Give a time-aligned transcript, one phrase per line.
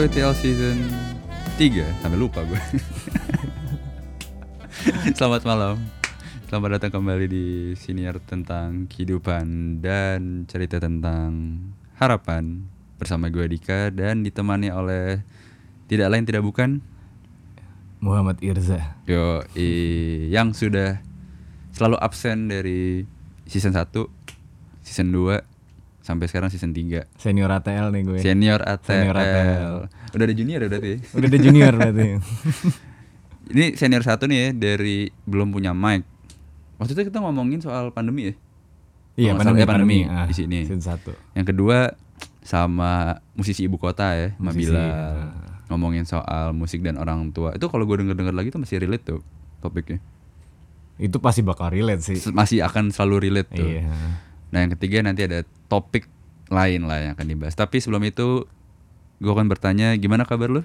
[0.00, 0.80] LWTL season
[1.60, 2.56] 3 Sampai lupa gue
[5.12, 5.76] Selamat malam
[6.48, 7.46] Selamat datang kembali di
[7.76, 11.60] siniar tentang kehidupan dan cerita tentang
[12.00, 12.64] harapan
[12.96, 15.20] Bersama gue Dika dan ditemani oleh
[15.84, 16.80] Tidak lain tidak bukan
[18.00, 18.96] Muhammad Irza.
[19.04, 19.44] Yo,
[20.32, 21.04] yang sudah
[21.76, 23.04] selalu absen dari
[23.44, 23.84] season 1,
[24.80, 25.59] season 2,
[26.10, 27.06] sampai sekarang season 3.
[27.14, 28.18] Senior ATL nih gue.
[28.18, 28.90] Senior ATL.
[28.90, 29.74] Senior ATL.
[30.10, 30.92] Udah ada junior ya berarti.
[31.14, 32.08] Udah ada junior berarti.
[33.54, 36.06] Ini senior satu nih ya dari belum punya mic.
[36.78, 38.34] Waktu itu kita ngomongin soal pandemi ya.
[39.18, 40.58] Iya, salah, pandemi, ya, pandemi, ah, di sini.
[40.64, 41.12] Season satu.
[41.34, 41.78] Yang kedua
[42.40, 44.80] sama musisi ibu kota ya, Musisi, Bilal.
[44.80, 45.34] ah.
[45.66, 47.52] Ngomongin soal musik dan orang tua.
[47.52, 49.20] Itu kalau gue denger-denger lagi tuh masih relate tuh
[49.60, 49.98] topiknya.
[50.96, 52.16] Itu pasti bakal relate sih.
[52.30, 53.66] Masih akan selalu relate tuh.
[53.66, 53.90] Iya.
[54.50, 56.06] Nah yang ketiga nanti ada topik
[56.50, 57.54] lain lah yang akan dibahas.
[57.54, 58.44] Tapi sebelum itu
[59.22, 60.62] gue akan bertanya gimana kabar lu?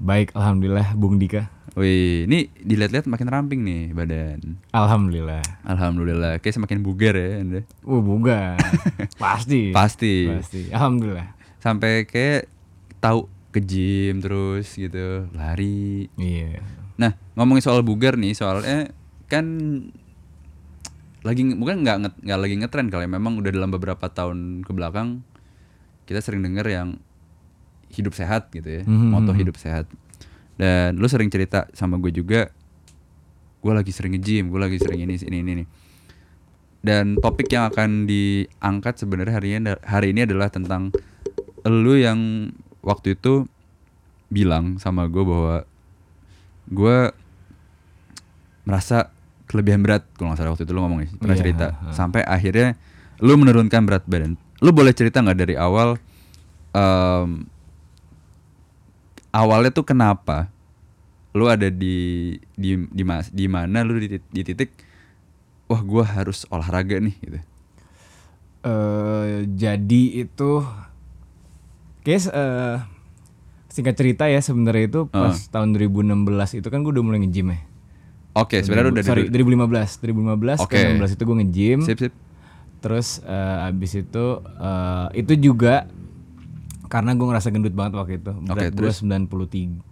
[0.00, 1.52] Baik, alhamdulillah Bung Dika.
[1.76, 4.56] Wih, ini dilihat-lihat makin ramping nih badan.
[4.72, 5.44] Alhamdulillah.
[5.60, 7.60] Alhamdulillah, kayak semakin bugar ya anda.
[7.84, 8.56] Uh, bukan.
[9.22, 9.76] pasti.
[9.76, 10.24] Pasti.
[10.24, 10.60] Pasti.
[10.72, 11.36] Alhamdulillah.
[11.60, 12.48] Sampai kayak
[12.96, 16.08] tahu ke gym terus gitu, lari.
[16.16, 16.64] Iya.
[16.96, 18.96] Nah ngomongin soal bugar nih, soalnya
[19.28, 19.44] kan
[21.20, 23.10] lagi bukan nggak nggak lagi ngetren kali ya.
[23.10, 25.20] memang udah dalam beberapa tahun ke belakang
[26.08, 26.88] kita sering denger yang
[27.92, 29.08] hidup sehat gitu ya Mhm.
[29.12, 29.84] moto hidup sehat
[30.56, 32.48] dan lu sering cerita sama gue juga
[33.60, 35.64] gue lagi sering nge-gym gue lagi sering ini ini ini, ini.
[36.80, 40.88] dan topik yang akan diangkat sebenarnya hari ini hari ini adalah tentang
[41.68, 42.48] lu yang
[42.80, 43.44] waktu itu
[44.32, 45.68] bilang sama gue bahwa
[46.72, 46.98] gue
[48.64, 49.12] merasa
[49.50, 51.90] kelebihan berat kalau nggak salah waktu itu lu ngomong ya pernah Iya, cerita ha.
[51.90, 52.78] sampai akhirnya
[53.18, 55.98] lu menurunkan berat badan lu boleh cerita nggak dari awal
[56.70, 57.50] em,
[59.30, 60.46] awalnya tuh kenapa
[61.30, 64.70] lu ada di di di mas di mana lu di, di titik
[65.66, 67.38] wah gua harus olahraga nih gitu
[68.60, 70.52] eh jadi itu
[72.00, 72.80] Guys, eh
[73.68, 76.16] singkat cerita ya sebenarnya itu pas tahun 2016
[76.58, 77.60] itu kan gue udah mulai nge-gym ya.
[78.34, 80.02] Oke sebenarnya udah Sorry, dari 2015.
[80.60, 80.78] 2015 Oke.
[80.78, 81.78] ke 16 itu gue nge-gym.
[81.82, 82.12] sip sip
[82.80, 85.84] Terus eh, abis itu eh, itu juga
[86.90, 88.32] karena gue ngerasa gendut banget waktu itu.
[88.46, 89.82] Berat gue 93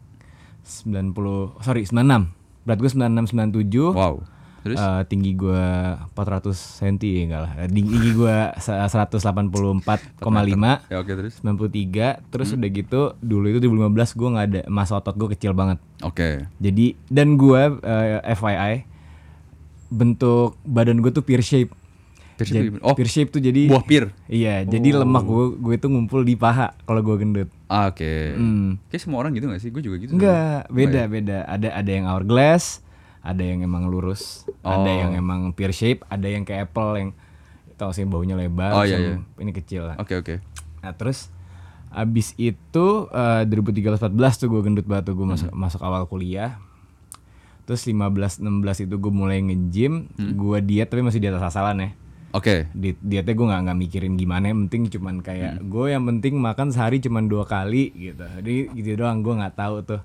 [0.69, 2.65] 90 sorry 96.
[2.65, 3.97] Berat gue 96 97.
[3.97, 4.38] wow
[4.69, 4.77] terus?
[4.77, 5.65] Eh, tinggi gue
[6.09, 7.53] 400 cm ya enggak lah.
[7.67, 10.21] Tinggi gue 184,5
[10.87, 11.35] ya oke terus?
[11.39, 12.57] 93 terus Hmm.
[12.57, 15.79] udah gitu dulu itu 2015 gue nggak ada masa otot gue kecil banget.
[16.01, 16.45] Oke.
[16.57, 18.75] Jadi dan gue eh, FYI
[19.89, 21.73] bentuk badan gue tuh pear shape.
[22.35, 22.85] Pear shape Jadi-?
[22.85, 26.35] Oh, pear shape tuh jadi buah pir iya jadi lemak gue gue tuh ngumpul di
[26.35, 27.49] paha kalau gue gendut.
[27.67, 28.13] Ah, oke.
[28.33, 28.79] Hmm.
[28.87, 29.69] kayak semua orang gitu gak sih?
[29.69, 31.11] Gue juga gitu enggak Oh, beda iya.
[31.11, 31.39] beda.
[31.45, 32.81] Ada ada yang hourglass
[33.29, 34.89] ada yang emang lurus ada Oh.
[34.89, 37.11] yang emang pear shape ada yang kayak apple yang
[37.75, 39.21] tau sih baunya lebar Oh, iya, iya.
[39.37, 40.35] ini kecil lah oke oke
[40.79, 41.29] Nah terus
[41.89, 46.61] abis itu eh, 2013-14 tuh gue gendut banget tuh gue masuk masuk awal kuliah.
[47.65, 48.41] Terus 15-16
[48.83, 51.91] itu gue mulai nge-gym, gue diet tapi masih di atas asalan ya.
[52.31, 56.37] oke Di, dietnya gue nggak nggak mikirin gimana, yang penting cuman kayak gue yang penting
[56.37, 58.23] makan sehari cuman dua kali gitu.
[58.23, 60.01] Jadi gitu doang gue nggak tahu tuh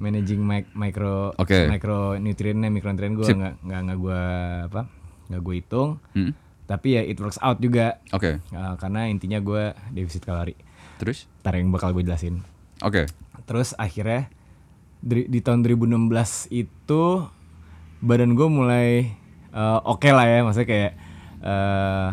[0.00, 1.68] managing mic, micro Oke.
[1.68, 4.22] micronutriennya, mikronutrien gue nggak nggak nggak gue
[4.66, 4.82] apa
[5.28, 5.90] nggak gue hitung.
[6.16, 6.32] Hmm,
[6.64, 10.56] Tapi ya it works out juga oke Uh, karena intinya gue defisit kalori.
[10.96, 12.40] terus Ntar yang bakal gue jelasin.
[12.80, 13.04] oke
[13.44, 14.30] Terus akhirnya
[15.00, 16.06] di, di tahun 2016
[16.50, 17.02] itu
[18.00, 19.12] badan gue mulai
[19.50, 20.92] uh, oke lah ya, maksudnya kayak
[21.42, 22.08] uh,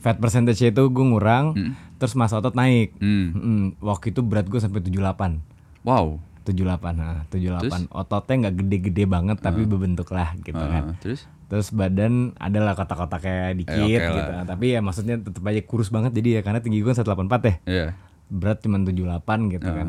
[0.00, 1.56] fat percentage itu gue ngurang,
[1.96, 2.92] terus masa otot naik.
[3.00, 3.26] hmm.
[3.32, 5.40] Mm, waktu itu berat gue sampai 78.
[5.84, 7.88] wow 78, nah 78.
[7.90, 10.92] Ototnya nggak gede-gede banget tapi berbentuk lah gitu kan.
[10.92, 14.30] Ah, terus Terus badan adalah kotak-kotaknya dikit Eh, oke gitu.
[14.32, 14.44] lah.
[14.44, 17.04] Tapi ya maksudnya tetap aja kurus banget jadi ya karena tinggi gue 184
[17.44, 17.54] ya.
[17.64, 17.86] Iya
[18.26, 19.88] Berat cuma 78 gitu kan.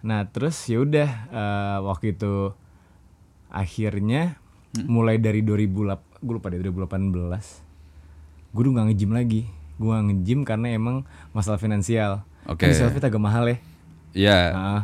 [0.00, 2.56] Nah, terus ya udah eh, waktu itu
[3.48, 4.36] akhirnya
[4.84, 7.14] mulai dari 2008 gue lupa deh 2018
[8.48, 9.42] gue udah gak nge-gym lagi.
[9.76, 12.24] Gue nge-gym karena emang masalah finansial.
[12.44, 12.64] Oke.
[12.64, 13.56] Kan selfie agak mahal ya.
[14.16, 14.82] iya terus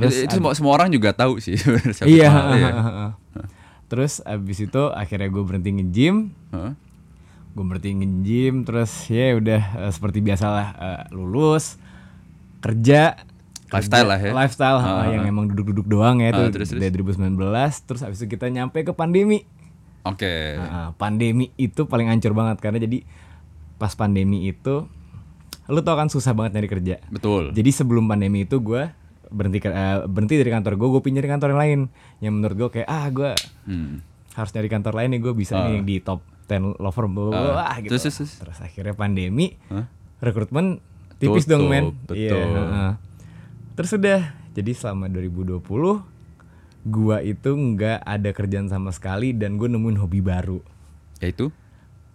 [0.00, 1.58] terus itu, semua, semua orang juga tahu sih
[2.06, 3.10] iya, mahal, heeh.
[3.88, 6.28] Terus abis itu akhirnya gue berhenti nge-gym.
[6.50, 6.72] Heeh.
[7.50, 11.80] gue berhenti nge-gym terus ya udah eh, seperti biasalah eh, lulus
[12.58, 13.16] kerja
[13.66, 14.32] Lifestyle kerja- lah ya.
[14.32, 17.34] lifestyle eh, yang emang duduk-duduk doang ya Ah, tuh terus, dari 2019
[17.82, 19.44] terus abis itu kita nyampe ke pandemi
[20.02, 23.02] oke Nah, pandemi itu paling hancur banget karena jadi
[23.76, 24.86] pas pandemi itu
[25.66, 26.96] lu tau kan susah banget nyari kerja.
[27.06, 27.52] Betul.
[27.52, 28.88] Jadi sebelum pandemi itu gue
[29.28, 29.72] berhenti eh,
[30.02, 31.80] berhenti dari kantor gue, gue pindah dari kantor yang lain.
[32.18, 33.30] Yang menurut gue kayak ah gue
[33.64, 34.00] Hmm.
[34.32, 37.24] harus nyari kantor lain nih gue bisa nih yang di top 10 law firm bla,
[37.26, 37.92] bla, bla, Ah, gitu.
[37.92, 38.58] terus, terus, terus.
[38.58, 39.84] Akhirnya pandemi, Hah?
[40.18, 40.80] rekrutmen
[41.16, 41.84] tipis Tutup, dong men.
[42.02, 42.16] betul.
[42.16, 42.90] Iya, heeh.
[43.74, 44.20] Terus udah,
[44.52, 45.60] jadi selama 2020
[46.84, 50.62] gua itu nggak ada kerjaan sama sekali dan gue nemuin hobi baru.
[51.18, 51.50] Yaitu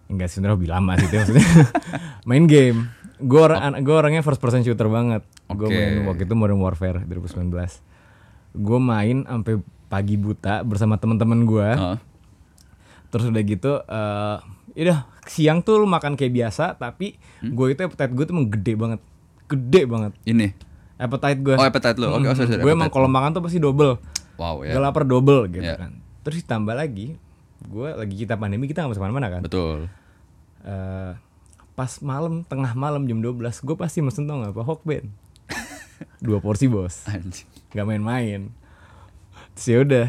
[0.05, 1.47] Enggak sebenarnya hobi lama sih itu maksudnya.
[2.27, 2.79] main game.
[3.23, 5.23] Gue orang gua orangnya first person shooter banget.
[5.47, 5.73] Gue Oke.
[5.73, 7.49] main waktu itu Modern Warfare 2019.
[8.53, 11.69] Gue main sampai pagi buta bersama teman-teman gue.
[11.69, 11.97] Heeh.
[13.07, 14.37] Terus udah gitu eh
[14.75, 17.53] udah siang tuh lu makan kayak biasa tapi Hmm?
[17.53, 18.99] gue itu appetite gue tuh emang gede banget.
[19.45, 20.13] Gede banget.
[20.23, 20.47] ini.
[20.95, 21.53] Appetite gue.
[21.53, 22.07] Oh, appetite lu.
[22.09, 23.99] Oke, oh, sorry, sorry, gue emang kalau makan tuh pasti double.
[24.35, 24.71] Wow ya.
[24.71, 25.77] Gue lapar double gitu Ya.
[25.77, 25.99] kan.
[26.21, 27.15] Terus ditambah lagi
[27.63, 29.41] gue lagi kita pandemi kita nggak bisa ke mana-mana kan.
[29.41, 29.87] Betul.
[30.61, 31.11] Eh,
[31.73, 35.09] pas malam tengah malam jam 12 gue pasti mesen tau gak apa Hokben
[36.25, 37.05] dua porsi bos.
[37.73, 38.41] Nggak main-main.
[39.55, 40.07] Terus ya udah.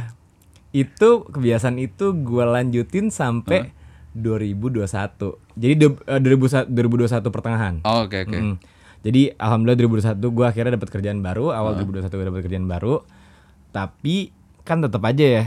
[0.75, 3.71] Itu kebiasaan itu gue lanjutin sampai
[4.15, 4.87] 2021
[5.55, 7.75] jadi de- eh, 2021 2021 pertengahan.
[7.87, 8.35] Oh, Oke, oke.
[8.35, 8.57] Mm.
[9.05, 9.79] Jadi alhamdulillah
[10.17, 12.95] 2021 gue akhirnya dapat kerjaan baru, awal 2021 gue dapat kerjaan baru.
[13.71, 14.33] Tapi
[14.65, 15.45] kan tetap aja ya,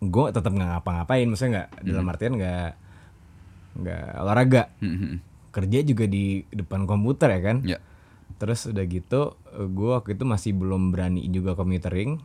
[0.00, 2.68] gue tetap nggak ngapa-ngapain, maksudnya nggak dalam artian nggak
[3.74, 5.18] nggak olahraga, Hmm, hmm, hmm.
[5.50, 7.56] kerja juga di depan komputer ya kan.
[7.62, 7.78] Ya.
[8.34, 12.18] Terus udah gitu, gue waktu itu masih belum berani juga commuting.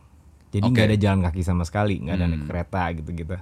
[0.50, 3.36] Jadi nggak ada jalan kaki sama sekali, nggak ada naik kereta gitu-gitu.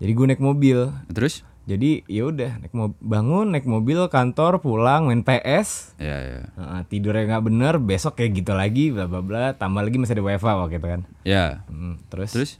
[0.00, 0.88] Jadi gue naik mobil.
[1.12, 1.44] Terus?
[1.66, 6.40] Jadi ya udah naik mobil, bangun naik mobil kantor pulang main PS Ya, ya.
[6.54, 10.24] Heeh, tidurnya nggak bener besok kayak gitu lagi bla bla bla tambah lagi masih ada
[10.24, 11.66] WFA waktu itu kan Ya.
[11.66, 12.50] Hmm, terus, Terus?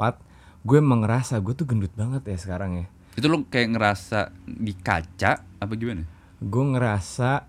[0.64, 4.72] gue emang ngerasa gue tuh gendut banget ya sekarang ya Itu lu kayak ngerasa di
[4.74, 6.08] kaca apa gimana?
[6.40, 7.44] gue ngerasa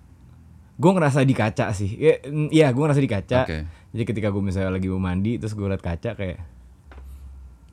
[0.74, 2.18] gue ngerasa di kaca sih Ya,
[2.50, 3.62] iya gue ngerasa di kaca Oke.
[3.90, 6.42] jadi ketika gue misalnya lagi mau mandi terus gue liat kaca kayak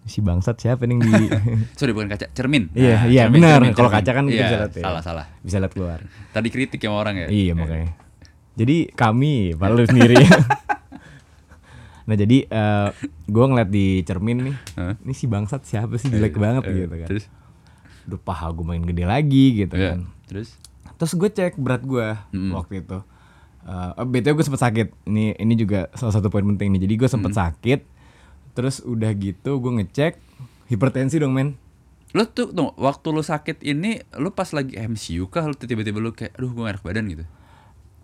[0.04, 1.14] si bangsat siapa nih di
[1.78, 2.74] Sorry bukan kaca, cermin.
[2.74, 3.60] Iya, Nah, iya, cermin, benar.
[3.72, 4.84] Kalau kaca kan Iya, bisa lihat ya.
[4.84, 5.26] Salah, salah.
[5.40, 7.28] bisa lihat keluar Tadi kritik sama orang ya?
[7.28, 7.94] Iya makanya.
[8.54, 10.18] Jadi kami, padahal lu sendiri.
[12.12, 12.90] nah jadi eh
[13.26, 15.00] gue ngeliat di cermin nih, Hah?
[15.00, 17.08] ini si bangsat siapa sih jelek banget Eh, gitu kan.
[17.08, 17.26] Terus?
[18.04, 19.96] Udah paha gue main gede lagi gitu Iya.
[19.96, 20.00] kan.
[20.28, 20.60] Terus?
[20.94, 22.52] Terus gue cek berat gue Mm-mm.
[22.52, 23.00] waktu itu.
[23.62, 24.88] Eh btw gue sempet sakit.
[25.06, 26.82] Ini ini juga salah satu poin penting nih.
[26.82, 27.80] Jadi gue sempet sakit.
[28.52, 30.20] Terus udah gitu gue ngecek
[30.68, 31.56] hipertensi dong men.
[32.12, 36.12] Lu tuh, tuh waktu lu sakit ini lu pas lagi MCU kah lu tiba-tiba lu
[36.12, 37.24] kayak aduh gue enak badan gitu.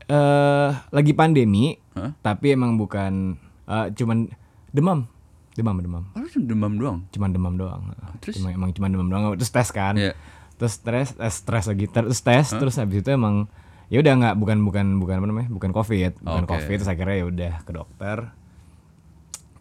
[0.08, 2.16] eh lagi pandemi, Hah?
[2.22, 3.36] tapi emang bukan
[3.68, 4.32] eh, cuman
[4.72, 5.06] demam,
[5.54, 6.04] demam, demam.
[6.16, 6.98] Oh, demam doang.
[7.12, 7.82] cuman demam doang.
[8.24, 8.40] terus?
[8.40, 9.24] Cuma, emang cuman demam doang.
[9.36, 9.96] Terus tes kan.
[10.00, 10.16] Iya.
[10.58, 11.86] Terus stres, eh, stres lagi.
[11.86, 13.46] Terus tes, terus habis itu emang
[13.88, 15.50] ya udah nggak bukan bukan bukan apa namanya?
[15.52, 16.52] Bukan covid, bukan Oke.
[16.58, 16.78] covid.
[16.82, 18.18] Terus akhirnya ya udah ke dokter.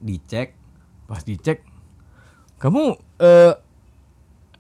[0.01, 0.49] Dicek,
[1.09, 1.77] pas dicek
[2.57, 3.55] kamu eh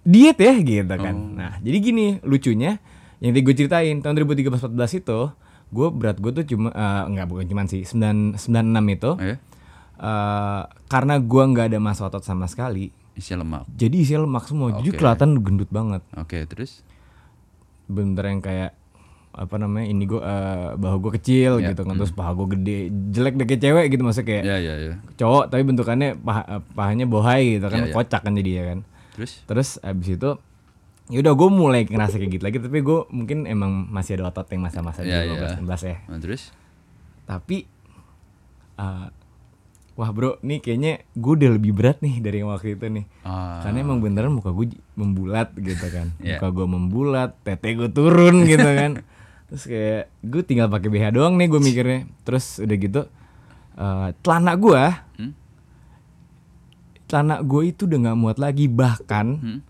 [0.06, 1.16] diet ya gitu kan.
[1.16, 1.34] Oh.
[1.34, 2.78] Nah, jadi gini lucunya
[3.18, 5.20] yang tadi gue ceritain tahun 2013-14 itu
[5.68, 8.46] gue berat gue tuh cuma eh, nggak bukan cuman sih 9 96
[8.92, 9.36] itu Oh, ya?
[9.96, 13.64] eh karena gua nggak ada massa otot sama sekali Isi lemak.
[13.66, 14.98] jadi isi lemak semua jadi Oke.
[14.98, 16.84] kelihatan gendut banget Oke, terus?
[17.86, 18.74] bener yang kayak
[19.32, 22.88] apa namanya ini gua eh, bahu gua kecil Ya, gitu kan terus paha gua gede
[23.10, 24.94] jelek deh kayak cewek gitu maksudnya kayak Ya, ya, ya.
[25.14, 27.94] cowok tapi bentukannya paha, eh, pahanya bohai gitu kan Ya, ya.
[27.94, 28.78] kocak kan jadi ya kan
[29.12, 29.32] Terus?
[29.44, 30.30] terus abis itu
[31.06, 34.46] ya udah gue mulai ngerasa kayak gitu lagi tapi gue mungkin emang masih ada otot
[34.48, 35.22] yang masa-masa di ya.
[35.24, 36.50] 15 16 ya Nah, terus?
[37.22, 37.66] tapi
[38.76, 39.06] eh,
[39.94, 43.62] wah bro nih kayaknya gue udah lebih berat nih dari yang waktu itu nih Ah,
[43.62, 46.36] karena emang beneran muka gue membulat gitu kan Iya.
[46.36, 48.92] muka gue membulat tete gue turun gitu kan
[49.46, 53.02] terus kayak gue tinggal pakai BH doang nih gue mikirnya terus udah gitu
[53.74, 54.82] eh, celana gue
[55.16, 55.32] Hmm?
[57.06, 59.60] celana gue itu udah nggak muat lagi bahkan Hmm?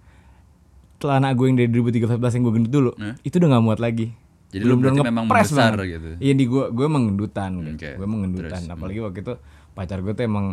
[0.96, 3.14] Celana gue yang dari 2013 yang gue gendut dulu Eh?
[3.22, 4.12] itu udah nggak muat lagi
[4.46, 5.92] Jadi lu berarti memang membesar banget.
[5.92, 6.08] gitu?
[6.18, 7.70] iya di gue gue emang gendutan gitu.
[7.74, 9.34] Oke, gue emang gendutan terus, apalagi waktu itu
[9.72, 10.46] pacar gue tuh emang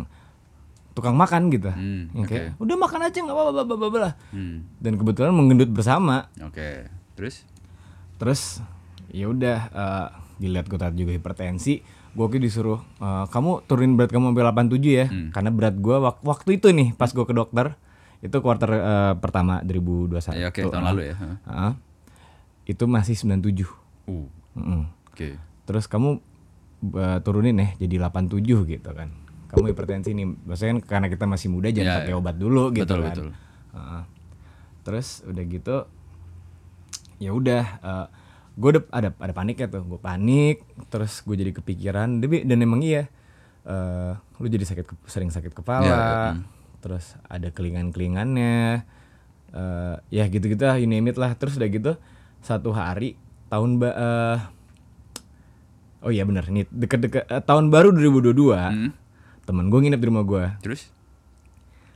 [0.90, 2.62] tukang makan gitu Hmm, Yang kayak oke.
[2.62, 4.56] udah makan aja nggak apa-apa bla, bla, bla." Hmm.
[4.76, 6.86] dan kebetulan menggendut bersama Oke.
[7.14, 7.42] Terus?
[8.14, 8.62] terus
[9.08, 11.82] ya udah eh, dilihat gue tadi juga hipertensi
[12.12, 15.28] gue waktu itu disuruh eh, kamu turunin berat kamu sampai 87 ya Hmm.
[15.30, 17.74] karena berat gue wak- waktu itu nih pas gue ke dokter
[18.20, 21.14] itu kuarter eh, pertama 2021 Ya, oke, tahun lalu ya.
[21.16, 21.72] Heeh.
[22.66, 23.64] itu masih 97
[24.04, 24.28] Uh.
[24.54, 24.84] Mm-mm.
[25.08, 25.40] Oke.
[25.64, 26.20] terus kamu
[26.92, 29.08] eh, turunin ya jadi 87 gitu kan
[29.48, 32.18] kamu hipertensi nih maksudnya kan karena kita masih muda jangan Iya, pakai iya.
[32.18, 33.28] obat dulu gitu Betul, kan betul.
[33.72, 34.02] Heeh.
[34.82, 35.76] terus udah gitu
[37.16, 37.64] ya udah
[38.54, 42.58] gue udah ada ada panik ya tuh gue panik terus gue jadi kepikiran tapi dan
[42.58, 43.08] emang iya
[43.62, 46.42] eh, lu jadi sakit sering sakit kepala Iya, iya, hmm.
[46.84, 48.84] Terus ada kelingan kelingannya
[49.50, 51.32] eh, ya gitu gitu lah you name it lah.
[51.32, 51.92] Terus udah gitu
[52.38, 53.16] satu hari
[53.48, 54.38] tahun ba eh,
[56.00, 58.90] oh iya bener nih deket-deket eh, tahun baru 2022 Hmm.
[59.42, 60.92] temen gue nginep di rumah gue Terus?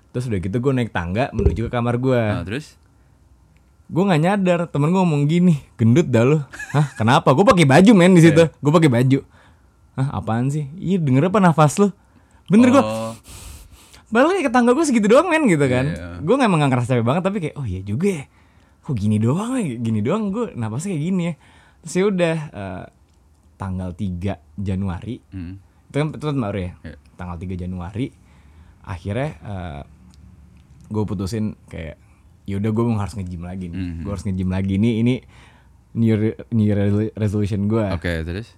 [0.08, 2.80] terus udah gitu gue naik tangga menuju ke kamar gue Nah, terus?
[3.84, 6.38] gue nggak nyadar temen gue ngomong gini gendut dah lu.
[6.72, 7.32] Hah kenapa?
[7.32, 8.44] Gue pakai baju men di situ.
[8.60, 9.24] Gue pakai baju.
[9.96, 10.68] Hah apaan sih?
[10.76, 11.88] Iya denger apa nafas lu?
[12.46, 12.84] Bener gue
[14.08, 16.08] Oh, balik ke tangga gue segitu doang men gitu kan Iya.
[16.18, 18.24] gue nggak emang nggak ngerasa capek banget tapi kayak oh iya juga ya
[18.80, 21.34] kok gini doang ya gini doang gue nafasnya kayak gini ya
[21.78, 22.84] terus ya udah eh,
[23.54, 25.54] tanggal 3 Januari hmm.
[25.84, 26.96] itu kan itu kan baru ya Iya.
[27.14, 28.06] tanggal 3 Januari
[28.80, 29.28] akhirnya
[30.88, 32.00] gue putusin kayak
[32.48, 34.00] yaudah gue harus nge-gym lagi nih Mhm.
[34.00, 35.14] gue harus nge-gym lagi nih ini
[35.92, 38.56] new, re- new re- resolution gue Oke, terus?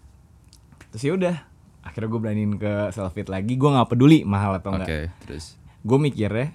[0.89, 1.37] terus ya udah
[1.81, 5.57] akhirnya gue beraniin ke self fit lagi gue nggak peduli mahal atau enggak terus?
[5.81, 6.53] gue mikirnya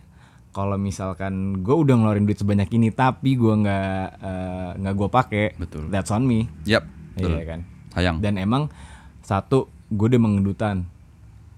[0.49, 5.45] kalau misalkan gue udah ngeluarin duit sebanyak ini tapi gue nggak eh, nggak gue pakai
[5.57, 5.89] Betul.
[5.89, 7.31] that's on me Yap, betul.
[7.31, 7.59] iya kan
[7.91, 8.17] Sayang.
[8.19, 8.69] dan emang
[9.19, 10.85] satu gue udah mengendutan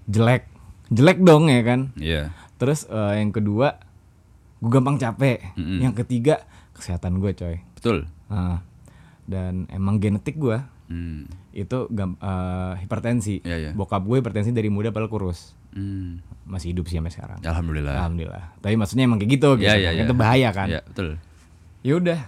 [0.04, 0.48] jelek
[0.88, 2.32] jelek dong ya kan Iya.
[2.56, 3.76] terus eh, yang kedua
[4.58, 5.78] gue gampang capek Mm-mm.
[5.78, 8.10] yang ketiga kesehatan gue coy Betul.
[8.26, 8.58] Nah,
[9.24, 10.58] dan emang genetik gue
[10.88, 11.28] Hmm.
[11.50, 13.70] itu eh, hipertensi Iya, iya.
[13.72, 16.24] bokap gue hipertensi dari muda padahal kurus Hmm.
[16.44, 17.92] masih hidup sih sampai sekarang Alhamdulillah.
[17.94, 19.94] alhamdulillah tapi maksudnya emang kayak gitu gitu Iya, iya, kan.
[19.94, 20.02] iya.
[20.02, 21.08] itu bahaya kan Iya, betul.
[21.82, 22.20] ya udah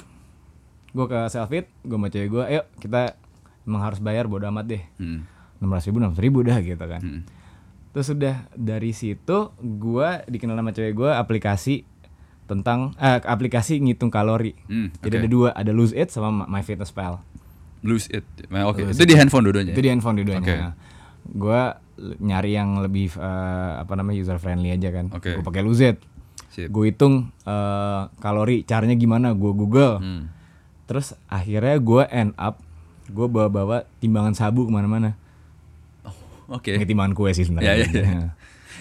[0.90, 3.16] gue ke self fit gue sama cewek gue ayo kita
[3.62, 5.24] emang harus bayar bodo amat deh Hmm.
[5.56, 7.22] enam ratus ribu enam ribu dah gitu kan Hmm.
[7.90, 11.88] terus udah dari situ gue dikenal sama cewek gue aplikasi
[12.44, 17.22] tentang eh, aplikasi ngitung kalori Hmm, jadi ada dua ada lose it sama MyFitnessPal
[17.82, 18.24] Lose it.
[18.46, 19.72] Nah, Oke, Lose itu di handphone dua-duanya.
[19.72, 20.54] itu di handphone dua-duanya Oke.
[20.54, 20.72] Nah,
[21.22, 21.60] gue
[22.18, 25.32] nyari yang lebih eh, apa namanya user friendly aja kan Oke.
[25.32, 25.98] gue pakai lose it
[26.62, 30.32] gue hitung eh, kalori caranya gimana gue google Hmm.
[30.84, 32.56] terus akhirnya gue end up
[33.06, 35.12] gue bawa-bawa timbangan sabu ke mana-mana
[36.48, 36.72] Oke.
[36.72, 38.28] Ini timbangan kue sih sebenarnya Ya, ya, ya.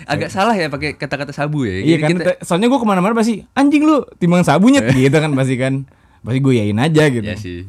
[0.02, 1.76] Agak salah ya pakai kata-kata sabu ya.
[1.78, 5.56] iya kan kita- soalnya gue ke mana-mana pasti anjing lu timbangan sabunya gitu kan pasti
[5.56, 5.86] kan
[6.20, 7.68] pasti gue yain aja gitu Iya sih.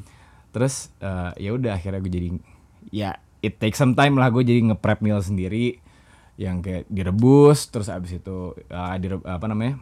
[0.50, 2.28] Terus eh, ya udah akhirnya gue jadi
[2.88, 5.78] ya it takes some time lah gue jadi nge-prep meal sendiri
[6.34, 9.78] yang kayak direbus terus abis itu eh, dire- apa namanya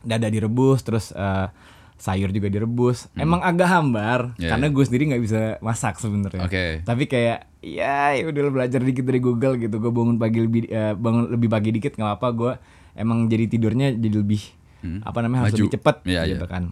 [0.00, 1.46] dada direbus terus eh,
[1.94, 4.42] sayur juga direbus emang agak hambar Hmm.
[4.42, 6.64] Ya, karena gue sendiri nggak bisa masak sebenarnya Oke.
[6.82, 10.92] tapi kayak ya ya udah belajar dikit dari Google gitu gue bangun pagi lebih eh,
[10.92, 12.52] bangun lebih pagi dikit nggak apa gue
[12.94, 14.42] emang jadi tidurnya jadi lebih
[14.82, 14.98] Hmm.
[15.00, 15.62] apa namanya harus Maju.
[15.62, 16.50] lebih cepet Iya, gitu iya.
[16.50, 16.64] kan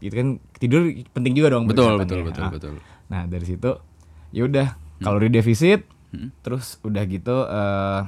[0.00, 2.24] itu kan tidur penting juga dong Betul, betul, ya.
[2.24, 2.50] betul, Ah.
[2.50, 2.74] betul.
[3.08, 3.70] Nah dari situ
[4.30, 4.66] ya udah
[4.98, 6.32] kalori defisit, Hmm.
[6.40, 8.00] terus udah gitu eh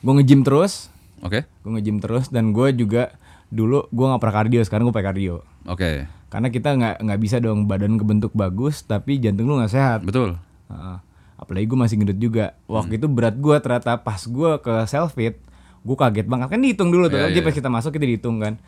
[0.00, 0.88] gue nge-gym terus,
[1.20, 1.44] Oke.
[1.44, 3.12] gue nge-gym terus dan gue juga
[3.48, 5.36] dulu gue nggak pernah kardio, sekarang gue pakai kardio.
[5.64, 6.06] Oke.
[6.26, 10.00] Karena kita nggak nggak bisa dong badan kebentuk bagus tapi jantung lu nggak sehat.
[10.02, 10.36] Betul.
[10.68, 10.98] Heeh.
[11.36, 12.52] apalagi gue masih gendut juga.
[12.66, 12.98] Waktu Hmm.
[13.00, 15.40] itu berat gue ternyata pas gue ke self fit,
[15.80, 17.16] gue kaget banget kan dihitung dulu tuh.
[17.16, 17.46] Iya, Jadi iya.
[17.48, 18.60] pas kita masuk kita dihitung kan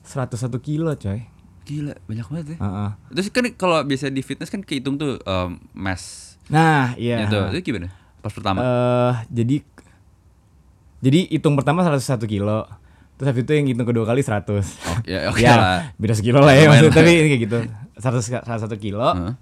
[0.00, 1.26] 101 kilo coy.
[1.62, 2.58] Gila, banyak banget ya.
[2.58, 2.90] Heeh.
[3.14, 7.24] Terus kan kalau biasa di fitness kan kehitung tuh um, mass Nah iya.
[7.24, 7.38] itu.
[7.54, 7.88] Itu gimana?
[8.18, 8.58] Pas pertama.
[8.60, 9.62] eh jadi
[11.02, 12.66] jadi hitung pertama 101 kilo.
[13.18, 14.42] Terus habis itu yang hitung kedua kali 100.
[14.50, 15.80] Oke, ya, oke ya, lah.
[15.98, 17.58] beda sekilo lah ya maksudnya, tapi ini kayak gitu.
[17.98, 19.06] 100 101 kilo.
[19.14, 19.34] Heeh.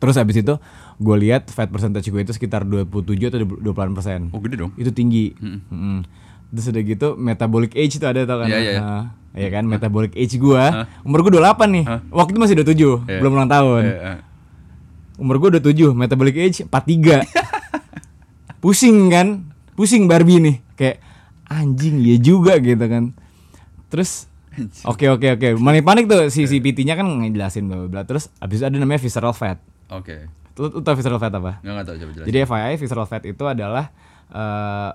[0.00, 0.54] Terus habis itu
[0.96, 2.94] gue lihat fat percentage gue itu sekitar 27
[3.28, 4.20] atau 28 persen.
[4.32, 4.72] Oh, gede dong.
[4.80, 5.36] Itu tinggi.
[5.36, 6.06] Mm-mm.
[6.54, 8.48] Terus udah gitu metabolic age itu ada tau kan?
[8.48, 8.80] Iya, iya, iya.
[8.80, 10.62] Nah, Iya kan metabolic age gue
[11.02, 11.84] umur gue 28 nih.
[12.08, 13.18] Waktu itu masih 27, Iya.
[13.18, 13.82] belum ulang tahun.
[13.82, 14.18] Eh, eh.
[15.18, 17.26] Umur gue 27, metabolic age 43.
[18.62, 19.42] Pusing kan?
[19.74, 20.56] Pusing Barbie nih.
[20.74, 21.02] Kayak
[21.50, 23.10] anjing iya juga gitu kan.
[23.90, 24.30] Terus
[24.86, 25.58] Oke oke oke.
[25.58, 28.02] Money panik tuh si si PT-nya kan ngejelasin bla bla.
[28.06, 29.58] Terus abis itu ada namanya visceral fat.
[29.90, 30.30] Oke.
[30.54, 31.58] Lu, lu tau visceral fat apa?
[31.58, 32.28] Nggak nggak tahu coba jelasin.
[32.30, 33.90] Jadi FYI visceral fat itu adalah
[34.30, 34.90] eh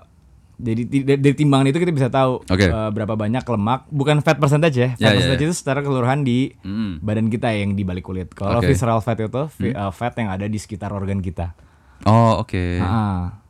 [0.60, 0.82] jadi
[1.16, 2.64] dari, timbangan itu kita bisa tahu Oke.
[2.64, 4.88] eh, berapa banyak lemak, bukan fat percentage ya.
[4.92, 5.46] Fat Ya, ya, percentage ya.
[5.46, 7.00] itu secara keseluruhan di Mm.
[7.00, 8.28] badan kita yang di balik kulit.
[8.30, 8.68] Kalau Oke.
[8.68, 11.56] visceral fat itu vi- eh, fat yang ada di sekitar organ kita.
[12.02, 12.78] Oh, oke.
[12.78, 13.40] Ah.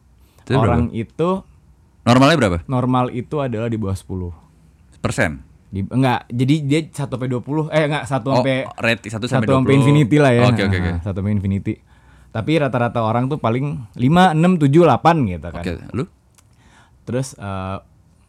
[0.41, 1.43] Itu Orang itu
[2.01, 2.59] Normalnya berapa?
[2.65, 4.35] normal itu adalah di bawah 10.
[4.99, 5.47] Persen.
[5.67, 9.27] Di, enggak, jadi dia 1 sampai 20 eh enggak 1 Oh, sampai rate 1 satu
[9.29, 9.79] sampai sampai 20.
[9.79, 10.43] infinity lah ya.
[10.45, 10.91] Oke, oke, oke.
[10.91, 11.75] Nah, Satu sampai infinity.
[12.31, 15.63] Tapi rata-rata orang tuh paling 5, 6, 7, 8 gitu kan.
[15.63, 16.05] Oke, lu?
[17.03, 17.77] Terus eh,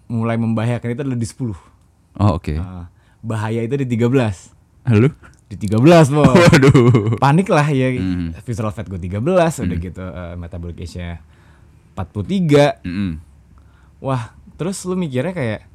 [0.08, 1.56] mulai membahayakan itu adalah di 10
[2.14, 2.54] Oh, oke.
[2.54, 2.84] Eh,
[3.22, 4.12] bahaya itu di 13
[4.84, 5.08] Halo?
[5.48, 7.16] di 13 bos Waduh.
[7.18, 8.32] panik lah ya Hmm.
[8.42, 9.20] visceral fat gue 13
[9.62, 11.20] udah gitu eh, metabolic age-nya
[11.94, 13.12] 43 Mm-mm.
[14.00, 15.68] wah terus lu mikirnya kayak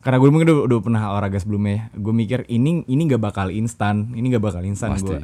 [0.00, 3.48] karena gue mungkin udah, udah pernah olahraga sebelumnya ya gue mikir ini ini gak bakal
[3.48, 5.20] instan ini gak bakal instan gue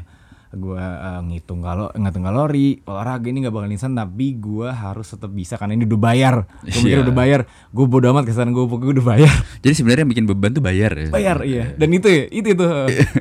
[0.52, 5.30] gue eh, ngitung kalau ngitung kalori olahraga ini gak bakal instan tapi gue harus tetap
[5.30, 7.04] bisa karena ini udah bayar gue mikir Iya.
[7.04, 10.26] udah bayar gue bodo amat ke sana gue pokoknya udah bayar Jadi sebenarnya yang bikin
[10.26, 11.06] beban tuh bayar ya.
[11.08, 12.66] bayar iya dan itu ya itu itu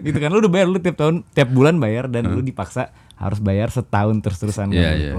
[0.01, 3.38] gitu kan lu udah bayar lu tiap tahun tiap bulan bayar dan lu dipaksa harus
[3.38, 5.12] bayar setahun terus terusan Iya, iya.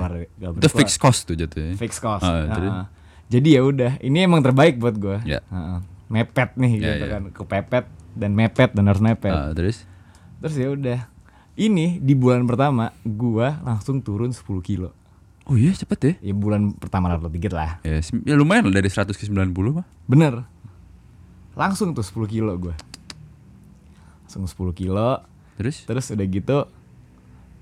[0.57, 1.77] Itu fixed cost tuh jatuhnya.
[1.77, 2.73] fixed cost Ah, terus?
[2.73, 2.87] Heeh.
[3.31, 5.47] jadi ya udah ini emang terbaik buat gue Ya.
[6.07, 7.11] mepet nih Ya, gitu ya.
[7.13, 9.87] kan kepepet dan mepet dan harus mepet Ah, terus?
[10.39, 11.07] terus ya udah
[11.61, 14.91] ini di bulan pertama gua langsung turun 10 kilo
[15.45, 16.13] Oh iya cepet ya.
[16.23, 19.85] ya bulan pertama lah dikit lah Ya, ya lumayan lah dari 100 ke 90 mah.
[20.07, 20.47] bener
[21.53, 22.75] langsung tuh 10 kilo gua
[24.25, 25.21] langsung 10 kilo
[25.59, 25.85] Terus?
[25.85, 26.59] terus udah gitu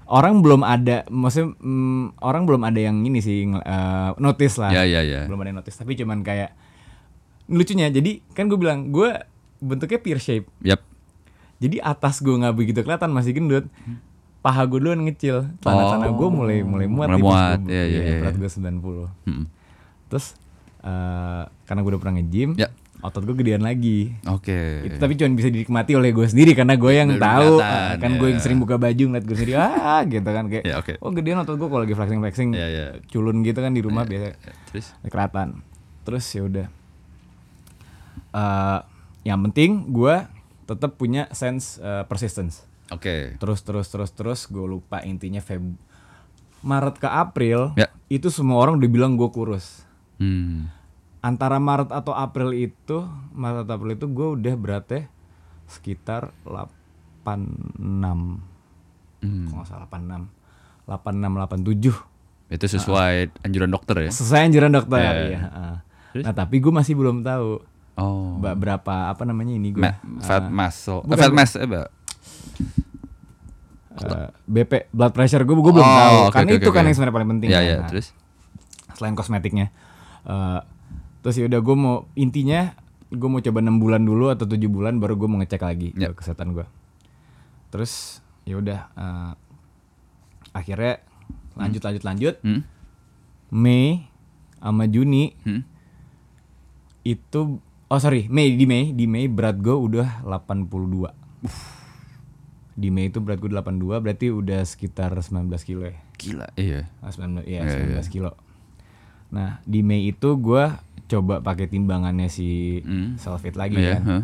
[0.06, 4.84] orang belum ada maksudnya mm, orang belum ada yang ini sih eh, notice lah Ya
[4.84, 5.26] ya ya.
[5.26, 6.54] belum ada yang notice tapi cuman kayak
[7.48, 9.10] lucunya jadi kan gue bilang gue
[9.58, 10.84] bentuknya pear shape Yap.
[11.58, 13.66] Jadi atas gue nggak begitu kelihatan masih gendut
[14.38, 18.18] paha gue duluan ngecil celana-celana gue mulai mulai muat Mulai muat, iya, iya, iya.
[18.20, 19.44] berat gue 90 Mm.
[20.06, 20.38] terus
[20.80, 22.70] eh, karena gue udah pernah nge-gym Ya.
[22.98, 24.82] otot gue gedean lagi Oke.
[24.84, 28.10] itu tapi cuma bisa dinikmati oleh gue sendiri karena gue yang Udah tahu kelihatan, kan
[28.12, 28.44] gue yang ya.
[28.44, 30.92] sering buka baju ngeliat gue sendiri ah gitu kan kayak Ya, oke.
[30.96, 32.86] oh gedean otot gue kalau lagi flexing flexing Ya, ya.
[33.06, 34.38] culun gitu kan di rumah biasa
[34.68, 34.86] Terus?
[35.04, 35.62] kelihatan
[36.02, 36.66] terus ya udah
[38.28, 38.78] Eh,
[39.24, 40.14] yang penting gue
[40.68, 43.37] tetap punya sense eh, persistence Oke.
[43.37, 45.61] terus terus terus terus gue lupa intinya Feb
[46.61, 47.87] Maret ke April Ya.
[48.07, 49.83] itu semua orang udah bilang gue kurus
[50.18, 50.66] Hmm.
[51.18, 52.96] antara Maret atau April itu
[53.33, 55.07] Maret atau April itu gue udah beratnya
[55.64, 58.42] sekitar 86
[59.18, 59.46] Hmm.
[59.46, 60.26] kalau nggak salah 86
[60.87, 61.90] 86 87
[62.48, 64.09] Itu sesuai anjuran dokter ya?
[64.11, 65.12] sesuai anjuran dokter Ya.
[65.28, 65.38] ya.
[66.11, 66.22] Terus?
[66.24, 67.59] Nah tapi gue masih belum tahu
[67.98, 68.38] Oh.
[68.38, 71.02] berapa apa namanya ini gue Ma- fat muscle.
[71.02, 71.66] bukan, eh, fat mass eh.
[73.98, 76.82] Eh, BP blood pressure gue gue belum Oh, tahu oke, karena oke, itu oke, kan
[76.82, 77.64] yang sebenarnya paling penting Iya, kan.
[77.64, 78.06] iya, Nah, terus?
[78.92, 79.66] selain kosmetiknya
[80.20, 80.61] Eh,
[81.18, 82.76] terus ya udah gue mau intinya
[83.08, 86.14] gue mau coba enam bulan dulu atau tujuh bulan baru gue mau ngecek lagi ke
[86.14, 86.66] kesehatan gue
[87.68, 89.32] terus ya udah eh,
[90.52, 91.02] akhirnya
[91.54, 92.62] lanjut lanjut lanjut Hmm?
[93.50, 94.06] Mei
[94.56, 95.66] sama Juni Hmm?
[97.02, 97.58] itu
[97.88, 101.09] oh sorry Mei di Mei di Mei berat gue udah 82
[102.74, 103.64] di Mei itu berat gue 82
[103.98, 106.90] berarti udah sekitar 19 kilo ya Gila, iya.
[106.98, 108.33] Ah, 19 iya Iya, 19 kilo
[109.29, 110.64] nah di Mei itu gue
[111.07, 113.16] coba pakai timbangannya si Hmm.
[113.16, 114.22] Selfit lagi Iya, kan huh?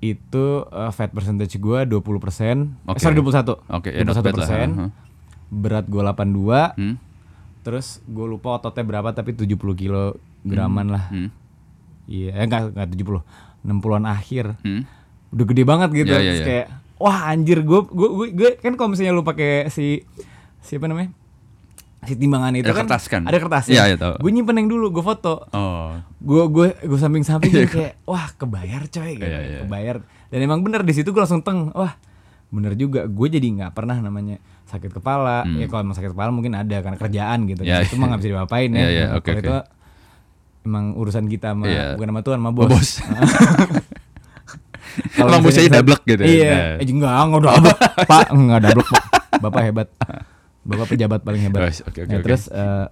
[0.00, 2.00] itu eh, fat percentage gue 20%
[2.86, 2.96] Oke.
[2.96, 4.90] eh, sorry 21 Oke, not bad lah, persen huh?
[5.50, 6.96] berat gue 82 Hmm?
[7.60, 11.28] terus gue lupa ototnya berapa tapi 70 kilo graman lah Hmm?
[12.10, 13.22] Iya, eh, enggak enggak 70.
[13.62, 14.58] 60-an akhir.
[14.66, 14.82] Hmm?
[15.30, 16.10] Udah gede banget gitu.
[16.10, 16.46] Iya, iya, Terus iya.
[16.48, 16.66] kayak
[17.00, 20.02] wah anjir gue gue gue, gue kan kalau misalnya lu pakai si
[20.60, 21.14] siapa namanya?
[22.00, 23.22] Si timbangan itu Ada kan kertas kan?
[23.28, 23.72] Ada kertasnya.
[23.76, 24.14] Iya, iya, tahu.
[24.24, 25.44] Gue nyimpen yang dulu, gue foto.
[25.52, 25.92] Oh.
[26.18, 29.28] Gue gue gue samping-samping kayak wah kebayar coy gitu.
[29.28, 29.58] Iya, iya.
[29.68, 29.96] Kebayar.
[30.32, 31.68] Dan emang bener di situ gue langsung teng.
[31.76, 31.94] Wah,
[32.48, 33.04] bener juga.
[33.04, 34.40] Gue jadi nggak pernah namanya
[34.72, 35.44] sakit kepala.
[35.60, 37.62] Ya kalau emang sakit kepala mungkin ada karena kerjaan gitu.
[37.62, 37.70] Hmm.
[37.70, 38.80] Iya, itu mah nggak bisa diapain ya.
[38.80, 39.44] Iya, iya, Nah, oke, kalau oke.
[39.44, 39.56] itu
[40.60, 41.96] emang urusan kita sama Iya.
[41.96, 42.68] bukan sama Tuhan sama bos.
[42.68, 42.90] bos.
[45.14, 46.28] Kalau Emang bosnya dablek gitu ya?
[46.28, 46.50] Iya.
[46.50, 46.82] Nah.
[46.82, 47.78] Eh, enggak, enggak dablek.
[48.10, 49.04] Pak, enggak dablek, Pak.
[49.40, 49.88] Bapak hebat.
[50.60, 51.60] Bapak pejabat paling hebat.
[51.62, 52.24] Oke, oke, Nah, oke.
[52.26, 52.86] Terus eh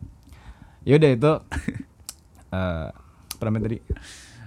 [0.87, 1.33] ya udah itu
[2.49, 2.87] eh
[3.39, 3.79] namanya tadi?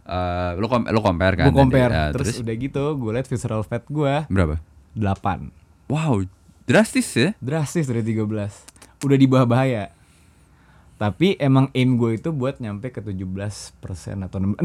[0.01, 1.45] Eh, lu kom lu compare kan?
[1.47, 1.91] gue compare.
[1.91, 1.99] tadi?
[1.99, 4.55] Ya, terus, terus udah gitu gue liat visceral fat gue berapa?
[4.97, 5.51] 8.
[5.88, 6.23] Wow,
[6.65, 7.29] drastis ya?
[7.38, 8.25] Drastis dari 13.
[9.03, 9.91] Udah di bawah bahaya.
[11.02, 13.74] Tapi emang aim gue itu buat nyampe ke 17%
[14.22, 14.62] atau 16%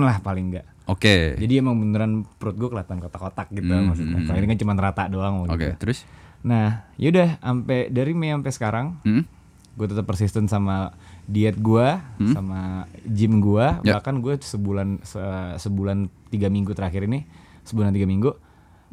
[0.00, 0.66] lah paling enggak.
[0.84, 1.38] Oke.
[1.38, 4.18] Jadi emang beneran perut gue kelihatan kotak-kotak gitu Hmm, maksudnya.
[4.20, 5.78] Kalau ini kan cuma rata doang Oke, gitu.
[5.78, 6.02] terus?
[6.42, 9.22] Nah, yaudah sampai dari Mei sampai sekarang Hmm?
[9.72, 11.86] gue tetap persisten sama diet gue
[12.32, 12.60] sama
[13.04, 13.94] gym gue Ya.
[13.94, 15.20] bahkan gue sebulan se-
[15.60, 17.28] sebulan tiga minggu terakhir ini
[17.62, 18.30] sebulan tiga minggu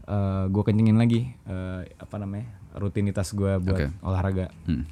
[0.03, 3.87] eh gue kencengin lagi eh, apa namanya rutinitas gue buat Oke.
[4.01, 4.83] olahraga Hmm.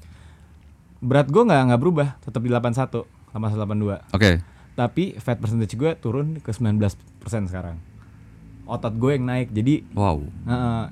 [1.02, 4.32] Berat gue nggak nggak berubah tetap di 81 81 82 Oke.
[4.78, 6.94] tapi fat percentage gue turun ke 19%
[7.50, 7.82] sekarang
[8.66, 10.24] otot gue yang naik jadi Wow.
[10.48, 10.84] Heeh.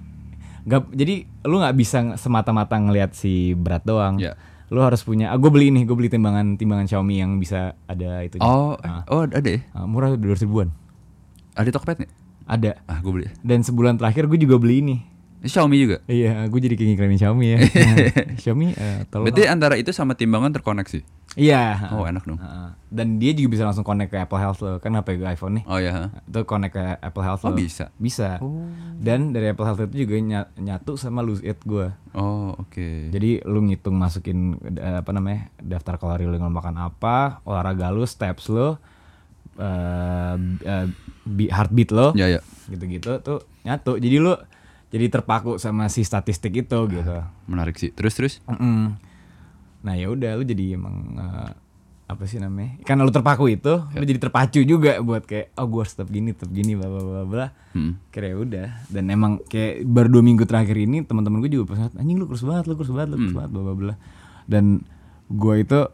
[0.67, 1.15] Nggak- jadi
[1.47, 4.19] lu nggak bisa semata-mata ngelihat si berat doang.
[4.19, 4.35] Ya.
[4.69, 5.31] Lo harus punya.
[5.33, 8.37] Ah, gue beli ini, gue beli timbangan timbangan Xiaomi yang bisa ada itu.
[8.43, 8.77] Oh,
[9.09, 9.63] oh ada ya?
[9.87, 10.69] murah dua ribuan.
[11.57, 12.11] Ada Tokped nih?
[12.45, 12.77] Ada.
[12.85, 13.27] Ah, gue beli.
[13.41, 14.97] Dan sebulan terakhir gue juga beli ini.
[15.39, 15.97] Xiaomi juga.
[16.03, 17.57] Iya, gue jadi keingin Xiaomi ya.
[17.63, 17.95] Nah,
[18.35, 19.25] Xiaomi, eh, tolong.
[19.25, 20.99] Berarti antara itu sama timbangan terkoneksi.
[21.33, 21.93] Iya.
[21.93, 22.35] Oh, enak dong.
[22.35, 22.69] Heeh.
[22.87, 24.77] Dan dia juga bisa langsung connect ke Apple Health lo.
[24.77, 25.63] Kan apa ya iPhone nih?
[25.65, 26.11] Oh ya.
[26.21, 27.55] Itu connect ke Apple Health Oh, lo.
[27.55, 27.87] bisa?
[27.95, 28.41] Bisa.
[28.95, 31.87] Dan dari Apple Health itu juga ny- nyatu sama Lose It gue.
[32.11, 33.07] Oh, oke.
[33.07, 34.37] Jadi lu ngitung masukin
[34.73, 38.75] eh, apa namanya daftar kalori lu makan apa, olahraga lu, steps lu,
[39.55, 40.85] eh eh,
[41.23, 42.41] bi- heartbeat lo, Ya, ya.
[42.67, 43.95] gitu-gitu tuh nyatu.
[43.95, 44.33] Jadi lu
[44.89, 47.15] jadi terpaku sama si statistik itu gitu.
[47.45, 47.93] Menarik sih.
[47.93, 48.33] Terus terus.
[48.49, 48.97] Mm-mm.
[49.85, 51.51] Nah ya udah lu jadi emang eh,
[52.09, 52.81] apa sih namanya?
[52.81, 56.33] Karena lu terpaku itu, lu jadi terpacu juga buat kayak oh gua harus tetap gini,
[56.33, 57.47] tetap gini, bla bla bla bla.
[57.77, 58.01] Hmm.
[58.09, 58.67] Kira ya udah.
[58.89, 62.41] Dan emang kayak baru dua minggu terakhir ini teman-teman gue juga pesan anjing lu kurus
[62.41, 63.95] banget, lu kurus banget, lu kurus banget, bla bla bla.
[64.49, 64.81] Dan
[65.29, 65.85] gua itu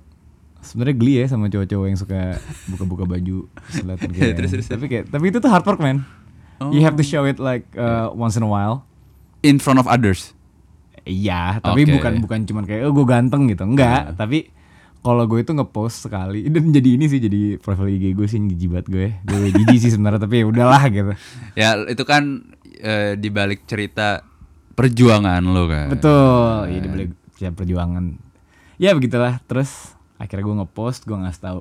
[0.63, 2.19] sebenarnya geli ya sama cowok-cowok yang suka
[2.71, 3.37] buka-buka baju
[3.75, 4.39] selatan kayak.
[4.39, 6.07] Terus, terus, tapi kayak tapi itu tuh hard work man.
[6.59, 8.87] You have to show it like uh, once in a while.
[9.43, 10.31] In front of others.
[11.05, 12.01] Iya, tapi Oke.
[12.01, 13.61] bukan bukan cuman kayak oh gue ganteng gitu.
[13.61, 14.49] Enggak, tapi
[15.05, 18.89] kalau gue itu ngepost sekali dan jadi ini sih jadi profil IG gue sih jijibat
[18.89, 19.13] gue.
[19.21, 21.13] Gue jijik sih sebenarnya tapi ya udahlah gitu.
[21.61, 22.49] Ya, itu kan
[22.81, 24.25] eh, di balik cerita
[24.73, 25.93] perjuangan lo kan.
[25.93, 26.73] Betul.
[26.73, 28.17] Iya dibalik ya, perjuangan.
[28.81, 29.37] Ya begitulah.
[29.45, 31.59] Terus akhirnya gue ngepost, gue ngasih tahu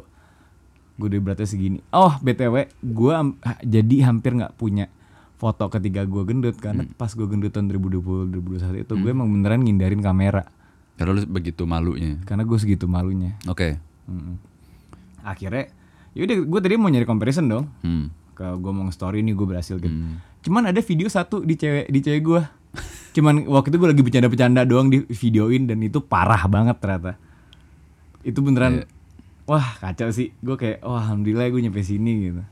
[0.94, 1.78] gue udah beratnya segini.
[1.90, 4.86] Oh btw, gue am- jadi hampir nggak punya
[5.34, 9.60] foto ketika gue gendut karena pas gue gendut tahun 2020 2021 itu gue emang beneran
[9.60, 10.46] ngindarin kamera
[10.94, 12.22] Karena lu begitu malunya.
[12.22, 13.34] karena gue segitu malunya.
[13.44, 13.76] Oke.
[14.06, 14.38] Mm-mm.
[15.20, 15.72] Akhirnya,
[16.12, 17.66] yaudah gue tadi mau nyari comparison dong.
[17.80, 18.12] Hmm.
[18.32, 19.90] Ke gue mau story nih gue berhasil gitu.
[19.90, 20.22] Hmm.
[20.40, 22.42] Cuman ada video satu di cewek di cewek gue.
[23.12, 27.18] Cuman waktu itu gue lagi bercanda-bercanda doang di videoin dan itu parah banget ternyata.
[28.20, 28.86] Itu beneran,
[29.46, 30.32] wah kacau sih.
[30.38, 32.42] Gue kayak, wah alhamdulillah gue nyampe sini gitu.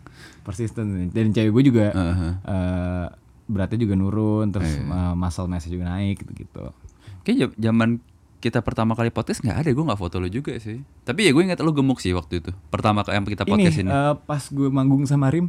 [0.40, 2.32] Persisten dan cewek gue juga Uh-huh.
[2.42, 3.06] eh,
[3.44, 6.72] beratnya juga nurun, terus eh, muscle mass juga naik gitu-gitu.
[7.22, 8.02] Kayak ja- zaman
[8.38, 10.82] kita pertama kali podcast nggak ada, gue nggak foto lu juga sih.
[11.00, 12.50] Tapi ya gue ingat lu gemuk sih waktu itu.
[12.68, 13.88] Pertama kali yang kita Ini podcast ini.
[13.88, 15.46] eh, pas gue manggung sama Rim,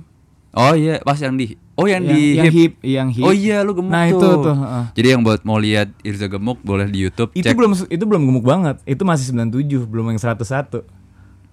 [0.52, 1.58] oh iya, pas yang di.
[1.74, 2.54] Oh yang, di yang hip.
[2.54, 3.24] hip, yang hip.
[3.24, 4.14] Oh iya, lu gemuk Nah, tuh.
[4.14, 4.86] itu tuh, heeh.
[4.94, 7.58] Jadi yang buat mau lihat Irza gemuk boleh di YouTube itu cek.
[7.58, 10.86] belum itu belum gemuk banget itu masih 97 belum yang 101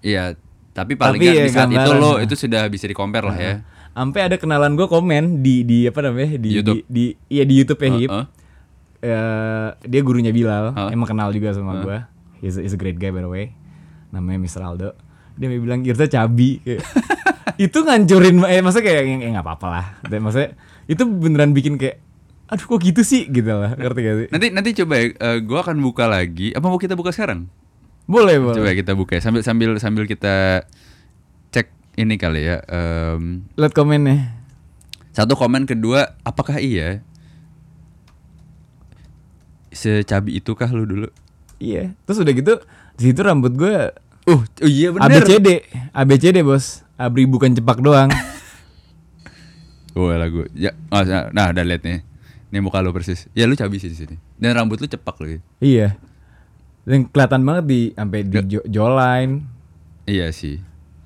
[0.01, 0.35] Iya,
[0.73, 3.55] tapi paling Tapi ya di saat itu lo itu sudah bisa di compare lah ya.
[3.91, 6.87] sampai ada kenalan gue komen di di apa namanya di YouTube.
[6.87, 8.27] di, di iya di YouTube ya Hip Heeh.
[9.01, 10.91] Eh, dia gurunya Bilal Heeh.
[10.93, 11.99] emang kenal juga sama gue
[12.39, 13.53] he's, he's a great guy by the way
[14.09, 14.63] namanya Mr.
[14.63, 14.93] Aldo
[15.35, 16.61] dia bilang Irza cabi
[17.65, 20.53] itu ngancurin eh maksudnya kayak yang nggak apa-apa lah dan maksudnya
[20.85, 22.01] itu beneran bikin kayak
[22.47, 25.63] aduh kok gitu sih gitu lah ngerti gak sih Nanti nanti coba ya, eh, gua
[25.63, 26.51] akan buka lagi.
[26.51, 27.47] Apa mau kita buka sekarang?
[28.11, 29.23] Boleh boleh Coba kita buka ya.
[29.23, 30.66] sambil sambil sambil kita
[31.55, 32.59] cek ini kali ya.
[32.66, 34.40] em, lihat komennya
[35.11, 37.03] satu komen kedua, apakah iya
[39.70, 41.09] secabi itukah lu dulu?
[41.59, 41.94] Iya.
[42.07, 42.55] Terus udah gitu
[42.99, 43.94] di situ rambut gue
[44.29, 45.25] Uh, oh iya bener.
[45.25, 45.49] ABCD,
[45.96, 46.85] ABCD bos.
[47.01, 48.12] Abri bukan cepak doang.
[49.90, 50.46] Oh lagu.
[50.55, 51.03] Ya, oh,
[51.35, 52.07] nah udah lihat nih.
[52.55, 53.27] Ini muka lu persis.
[53.35, 54.16] Ya lu cabi sih di sini.
[54.38, 55.42] Dan rambut lu cepak lagi.
[55.59, 55.99] iya.
[56.85, 59.45] Dan kelihatan banget di sampai di jo- jawline.
[60.09, 60.59] Iya sih.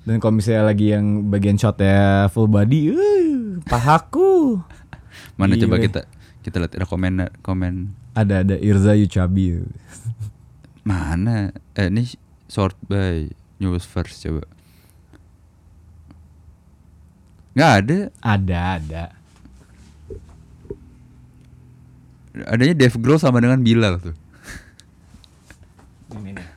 [0.05, 4.61] Dan kalau misalnya lagi yang bagian shot ya full body, uh, pahaku.
[5.39, 5.85] Mana coba Gile.
[5.89, 6.01] kita
[6.45, 7.25] kita lihat ada komen
[8.13, 9.65] Ada ada Irza Yucabi.
[10.87, 11.49] mana?
[11.73, 12.05] Eh ini
[12.45, 13.27] sort by
[13.59, 14.45] news first coba.
[17.57, 17.97] Nggak ada.
[18.21, 19.03] Ada ada.
[22.45, 24.15] Adanya Dave Grohl sama dengan Bilal tuh.
[26.15, 26.47] Ini nih.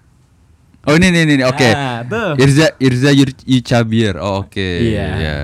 [0.87, 1.69] Oh ini ini ini oke.
[1.69, 2.39] Ah, tuh.
[2.39, 3.11] Irza Irza
[3.45, 4.17] Yucabir.
[4.17, 4.57] Oh, oke.
[4.57, 5.07] Iya.
[5.19, 5.37] Ya.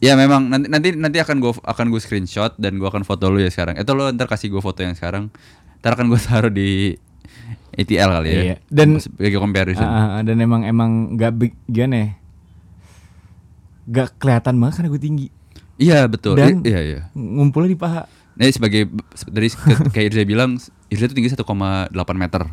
[0.00, 3.40] Ya memang nanti nanti nanti akan gue akan gue screenshot dan gue akan foto lu
[3.40, 3.76] ya sekarang.
[3.76, 5.28] Itu lo ntar kasih gue foto yang sekarang.
[5.80, 6.94] Ntar akan gue taruh di
[7.74, 8.42] ATL kali ya.
[8.44, 8.56] Iya.
[8.68, 9.84] Dan- sebagai comparison.
[9.84, 12.08] Ah, dan emang emang nggak big gimana ya?
[13.90, 15.26] Gak kelihatan banget karena gue tinggi.
[15.76, 16.38] Iya betul.
[16.38, 17.00] Dan- I- iya iya.
[17.12, 18.06] Ngumpulnya di paha.
[18.38, 18.86] Nah, sebagai
[19.26, 19.50] dari
[19.90, 20.56] kayak Irza bilang,
[20.88, 22.46] Irza itu tinggi 1,8 meter.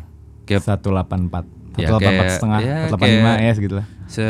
[0.48, 1.44] Kayak 184
[1.76, 4.24] Ya, 184 kayak- setengah ya, 185 kayak- ya segitu lah se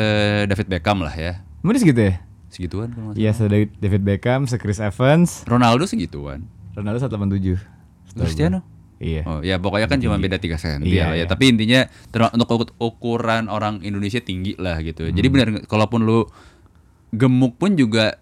[0.44, 1.33] David Beckham lah ya.
[1.40, 2.14] Dia segitu ya?
[2.48, 5.44] Segituan kalau Iya se David, David Beckham, se Chris Evans.
[5.44, 6.44] Ronaldo segituan.
[6.72, 7.61] Ronaldo 187
[8.04, 8.61] setahu Cristiano?
[8.98, 11.14] Iya Oh ya pokoknya kan cuma beda 3 cm Iya, ya.
[11.14, 11.24] iya.
[11.24, 11.87] Tapi intinya
[12.28, 15.07] untuk uku- ukuran orang Indonesia tinggi lah gitu.
[15.07, 15.35] Jadi Hmm.
[15.35, 16.26] benar kalaupun lu
[17.11, 18.18] gemuk pun juga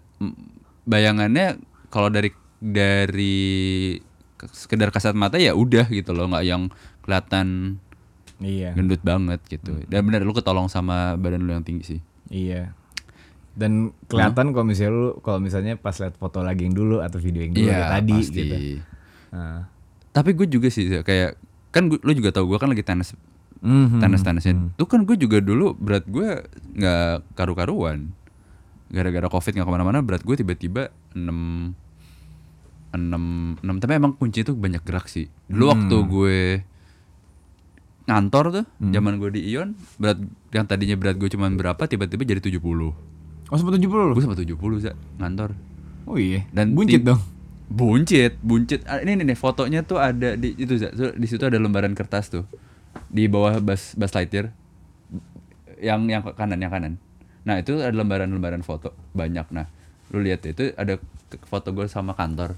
[0.85, 1.57] bayangannya
[1.89, 2.29] kalau dari
[2.59, 3.97] dari
[4.35, 6.69] ke- sekedar kasat mata ya udah gitu loh, nggak yang
[7.01, 7.79] kelihatan
[8.39, 8.73] Iya.
[8.73, 12.75] gendut banget gitu dan bener lu ketolong sama badan lu yang tinggi sih Iya.
[13.55, 17.41] Dan kelihatan kalau misalnya lu kalau misalnya pas lihat foto lagi yang dulu atau video
[17.41, 18.37] yang dulu Iya tadi pasti.
[18.37, 18.57] gitu.
[19.31, 19.65] Nah.
[20.11, 21.39] Tapi gue juga sih kayak
[21.71, 23.15] kan gua, lu juga tahu gue kan lagi tenis
[23.57, 23.99] Mhm.
[23.99, 24.55] tenis tenisnya.
[24.75, 26.45] Tuh kan gue juga dulu berat gue
[26.75, 28.13] nggak karu-karuan.
[28.87, 31.73] Gara-gara covid nggak ke mana-mana berat gue tiba-tiba 6
[32.91, 35.29] 6 6 tapi emang kunci itu banyak gerak sih.
[35.47, 36.39] Dulu waktu gue
[38.07, 40.23] ngantor tuh zaman gue di Ion berat
[40.55, 42.63] yang tadinya berat gue cuman berapa tiba-tiba jadi 70
[43.47, 44.13] Oh sempat 70 lu?
[44.15, 45.55] gue sempat 70 Zak, ngantor
[46.07, 46.47] Oh iya.
[46.55, 47.19] Dan buncit dong.
[47.67, 48.87] Buncit, buncit.
[48.87, 50.79] Ah, Ini nih, nih fotonya tuh ada di itu.
[50.79, 52.47] Tuh, di situ ada lembaran kertas tuh.
[53.11, 54.55] Di bawah bus bus Lightyear.
[55.83, 57.03] Yang yang kanan, yang kanan.
[57.43, 59.51] Nah, itu ada lembaran-lembaran foto banyak.
[59.51, 59.67] Nah,
[60.15, 61.03] lu lihat itu ada
[61.51, 62.55] foto gue sama kantor.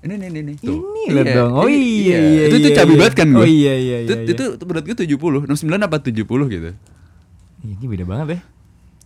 [0.00, 0.76] Ini nih nih nih tuh.
[0.80, 1.52] Ini lihat dong.
[1.52, 3.00] Oh iya, iya, Itu tuh iya, cabi iya.
[3.04, 3.40] banget kan gue.
[3.40, 6.70] Oh iya, iya, Itu, iya, itu, itu berat gue 70, 69 apa 70 gitu.
[7.60, 8.40] Ini beda banget ya.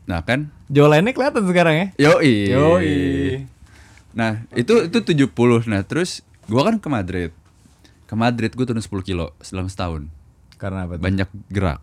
[0.05, 1.87] Nah, kan Jualannya kelihatan sekarang ya.
[1.99, 2.53] Yoi.
[2.53, 2.95] Yoi.
[4.15, 5.67] Nah, itu itu 70.
[5.67, 7.31] Nah, terus gua kan ke Madrid.
[8.07, 10.07] Ke Madrid gua turun 10 kilo selama setahun.
[10.61, 11.03] Karena apa tuh?
[11.03, 11.81] Banyak gerak.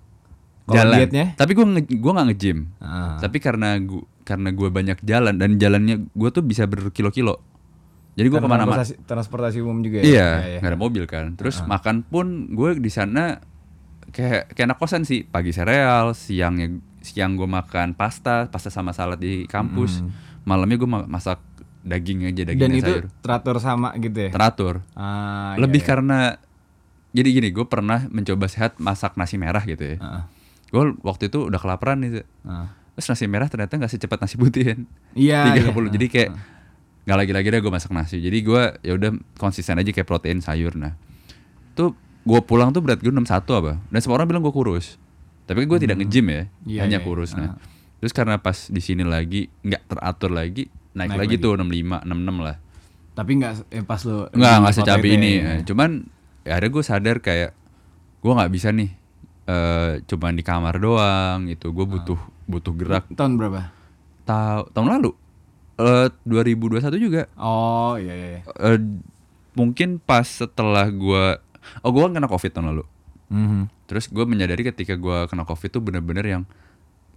[0.72, 1.36] Kalau dietnya?
[1.36, 2.60] Tapi gua nge, gua nggak nge-gym.
[2.80, 3.20] Ah.
[3.20, 7.42] Tapi karena gua karena gua banyak jalan dan jalannya gua tuh bisa berkilo-kilo.
[8.22, 8.78] Jadi Karena ke mana-mana.
[8.78, 10.06] transportasi, transportasi umum juga ya.
[10.06, 10.60] Iya, iya.
[10.62, 11.34] nggak ada mobil kan.
[11.34, 13.42] Terus makan pun gue di sana
[14.14, 15.26] kayak kayak anak kosan sih.
[15.26, 20.06] Pagi sereal, siangnya siang gue makan pasta, pasta sama salad di kampus.
[20.46, 21.42] Malamnya gue masak
[21.82, 23.06] daging aja, daging Dan itu sayur.
[23.26, 24.30] teratur sama gitu ya.
[24.30, 24.86] Teratur.
[24.94, 25.90] Ah, Lebih iya, iya.
[25.90, 26.20] karena
[27.12, 29.98] jadi gini, gue pernah mencoba sehat masak nasi merah gitu ya.
[30.00, 30.24] Ah,
[30.72, 32.24] Gue waktu itu udah kelaparan nih.
[32.48, 32.72] Ah.
[32.96, 34.80] Terus nasi merah ternyata nggak secepat nasi putih kan.
[35.18, 35.40] Iya.
[35.60, 35.68] iya.
[35.74, 36.30] 30 jadi kayak
[37.02, 38.22] nggak lagi-lagi deh gue masak nasi.
[38.22, 40.94] Jadi gue ya udah konsisten aja kayak protein sayur nah.
[41.74, 43.26] Tuh gue pulang tuh berat gue 61
[43.58, 45.02] apa dan semua orang bilang gue kurus.
[45.50, 47.40] Tapi gue tidak nge-gym ya Iya, hanya iya, kurus iya.
[47.42, 47.50] nah.
[47.98, 51.44] Terus karena pas di sini lagi nggak teratur lagi naik, Naik lagi, lagi.
[51.44, 52.56] tuh 65 66 lah.
[53.12, 55.44] Tapi nggak eh, pas lu nggak nggak secabi ini ya.
[55.58, 55.90] Eh, cuman
[56.46, 57.52] ya ada gue sadar kayak
[58.22, 58.90] gue nggak bisa nih
[59.42, 63.10] eh cuman di kamar doang itu gue butuh butuh gerak.
[63.10, 63.74] Tahun berapa?
[64.22, 65.12] tahu tahun lalu
[65.76, 67.22] eh 2021 juga.
[67.36, 68.40] Oh iya iya.
[68.58, 68.78] Eh,
[69.52, 71.40] mungkin pas setelah gua
[71.80, 72.86] oh gua kan kena covid tahun lalu.
[73.32, 73.72] Mhm.
[73.88, 76.44] terus gua menyadari ketika gua kena covid tuh bener-bener yang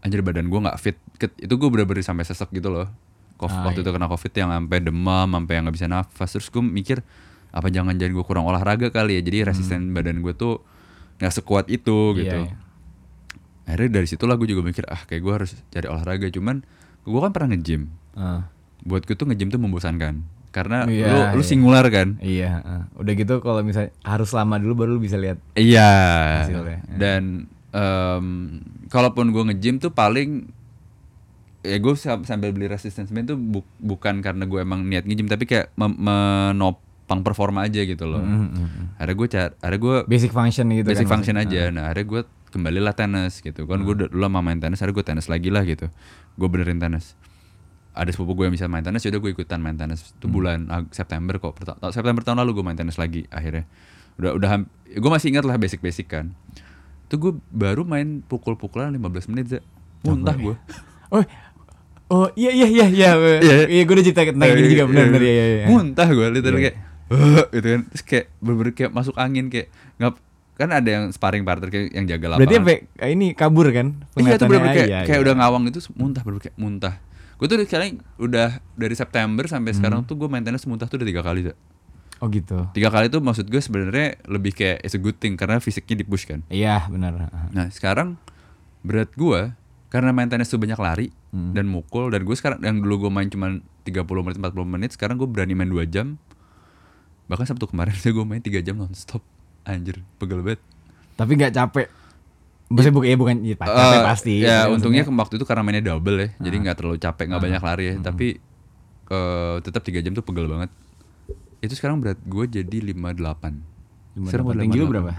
[0.01, 0.97] anjir badan gua nggak fit.
[1.17, 2.87] Ket- itu gua bener-bener sampai sesek gitu loh.
[3.35, 3.87] Kof- Ah, waktu iya.
[3.87, 6.31] itu kena covid yang sampai demam sampai yang nggak bisa nafas.
[6.31, 7.03] Terus gua mikir
[7.51, 9.23] apa jangan jangan gua kurang olahraga kali ya?
[9.23, 10.62] Jadi resisten badan gua tuh
[11.17, 12.38] nggak sekuat itu Iya, gitu.
[12.45, 12.55] iya.
[13.64, 16.29] akhirnya dari situlah gue juga mikir ah kayak gua harus cari olahraga.
[16.29, 16.61] Cuman
[17.03, 18.46] gua kan pernah nge-gym Ah.
[18.81, 21.46] buat gue tuh nge-gym tuh membosankan karena Iya, lu lu iya.
[21.46, 22.83] singular kan Iya, ah.
[22.94, 25.42] udah gitu kalau misalnya harus lama dulu baru lu bisa lihat.
[25.53, 25.90] Iya.
[26.42, 26.94] Hasilnya, ya.
[26.94, 27.22] Dan
[27.68, 28.27] em,
[28.87, 30.46] kalaupun gue nge-gym tuh paling
[31.61, 35.42] ya gue sambil beli resistance band tuh bu- bukan karena gue emang niat nge-gym tapi
[35.44, 38.20] kayak menopang performa aja gitu loh.
[38.20, 38.85] Mhm, mhm.
[38.94, 41.12] Akhirnya gue car, akhirnya gue Basic function gitu basic kan.
[41.14, 41.61] function maksudnya.
[41.62, 41.72] aja.
[41.72, 43.64] Nah, akhirnya gue kembali lah tenis gitu.
[43.64, 45.88] Kan gue dulu lama main tenis, akhirnya gue tenis lagi lah gitu.
[46.35, 47.16] Gue benerin tenis.
[47.95, 50.11] Ada sepupu gue yang bisa main tenis, yaudah gue ikutan main tenis.
[50.11, 51.55] Itu bulan Ag- September kok.
[51.89, 53.65] September tahun lalu gue main tenis lagi akhirnya.
[54.15, 54.51] Udah udah
[54.91, 56.35] gue masih ingat lah basic-basic kan.
[57.05, 59.61] Itu gue baru main pukul-pukulan 15 menit, Za.
[60.03, 60.55] Muntah gue.
[61.07, 61.23] Oh,
[62.11, 63.11] oh iya iya iya iya.
[63.15, 63.57] Iya.
[63.65, 65.47] Iya, gue udah cerita tentang ini juga benar benar iya iya.
[65.47, 65.67] iya.
[65.69, 66.67] Muntah gue literally Iya.
[66.67, 66.77] kayak
[67.07, 67.81] "Huh," gitu kan.
[67.87, 70.13] Terus kayak bener kayak masuk angin kayak nggak
[70.55, 72.41] kan ada yang sparring partner kayak yang jaga lapangan.
[72.41, 73.87] Berarti sampai kayak ini kabur kan?
[74.13, 74.75] Iya tuh penglihatannya?
[74.75, 75.23] kayak, Iya, kayak iya.
[75.23, 76.95] udah ngawang itu muntah bener kayak muntah.
[77.35, 81.07] Gue tuh sekarang udah dari September sampai sekarang tuh gue main tenis muntah tuh udah
[81.07, 81.55] tiga kali Za.
[82.18, 82.70] Oh gitu.
[82.70, 86.07] Tiga kali tuh maksud gue sebenarnya lebih kayak it's a good thing karena fisiknya di
[86.07, 86.47] push kan.
[86.47, 87.29] Iya benar.
[87.51, 88.16] Nah sekarang
[88.81, 89.51] berat gue
[89.88, 91.51] karena main tenis tuh banyak lari Hmm.
[91.51, 95.18] dan mukul dan gue sekarang yang dulu gue main cuma 30 menit 40 menit sekarang
[95.18, 96.14] gue berani main 2 jam
[97.27, 99.18] bahkan Sabtu kemarin gue main 3 jam nonstop
[99.66, 100.62] anjir pegel banget
[101.18, 101.87] Tapi nggak capek.
[102.75, 104.35] Maksudnya bukan ya bukan ya, capek Eh, pasti.
[104.41, 107.63] Ya untungnya maksudnya- waktu itu karena mainnya double ya, jadi nggak terlalu capek, nggak banyak
[107.63, 107.95] lari ya.
[108.01, 108.27] Tapi
[109.07, 110.71] eh, tetap tiga jam tuh pegel banget.
[111.61, 113.63] Itu sekarang berat gue jadi 58
[114.15, 114.53] Lima Sekarang delapan.
[114.53, 114.93] gua Tinggi lu 58.
[114.93, 115.13] berapa?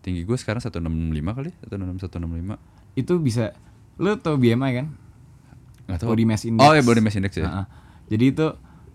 [0.00, 2.54] Tinggi gue sekarang 165 kali, 166 165.
[2.92, 3.44] Itu bisa
[3.96, 4.86] lu tau BMI kan?
[5.84, 6.08] Nggak tahu.
[6.10, 6.60] Body mass index.
[6.60, 7.44] Oh ya body mass index ya.
[7.44, 7.66] Heeh.
[8.08, 8.46] Jadi itu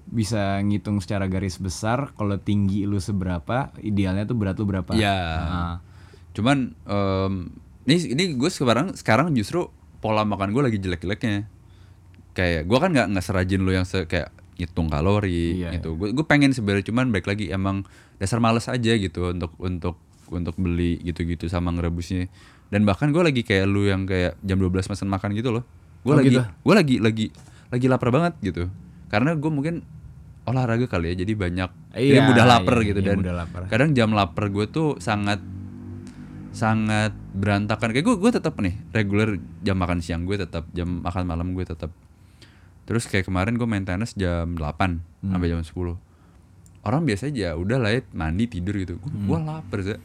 [0.06, 4.92] bisa ngitung secara garis besar kalau tinggi lu seberapa, idealnya tuh berat lu berapa.
[4.92, 5.16] Iya.
[5.18, 5.74] Heeh.
[6.34, 7.34] Cuman em,
[7.88, 11.48] ini ini gue sekarang sekarang justru pola makan gue lagi jelek-jeleknya.
[12.34, 15.96] Kayak gue kan nggak nggak serajin lu yang se, kayak ngitung kalori Iya, gitu.
[15.96, 19.96] Gue gue pengen sebenarnya cuman baik lagi emang dasar males aja gitu untuk untuk
[20.28, 22.28] untuk beli gitu-gitu sama ngerebusnya
[22.68, 25.64] dan bahkan gue lagi kayak lu yang kayak jam 12 pesan makan gitu loh
[26.04, 26.44] gue Oh, lagi gitu?
[26.44, 27.26] gue lagi lagi
[27.70, 28.68] lagi lapar banget gitu
[29.08, 29.88] karena gue mungkin
[30.44, 33.62] olahraga kali ya jadi banyak jadi Iya, mudah lapar iya, gitu iya, dan mudah lapar.
[33.68, 35.40] kadang jam lapar gue tuh sangat
[36.58, 39.30] sangat berantakan kayak gue gue tetap nih reguler
[39.62, 41.94] jam makan siang gue tetap jam makan malam gue tetap
[42.84, 45.34] terus kayak kemarin gue main tenis jam 8 Hmm.
[45.34, 45.98] sampai jam 10
[46.84, 49.26] orang biasa aja udah lah ya mandi tidur gitu gue Hmm.
[49.28, 49.96] gue lapar Za.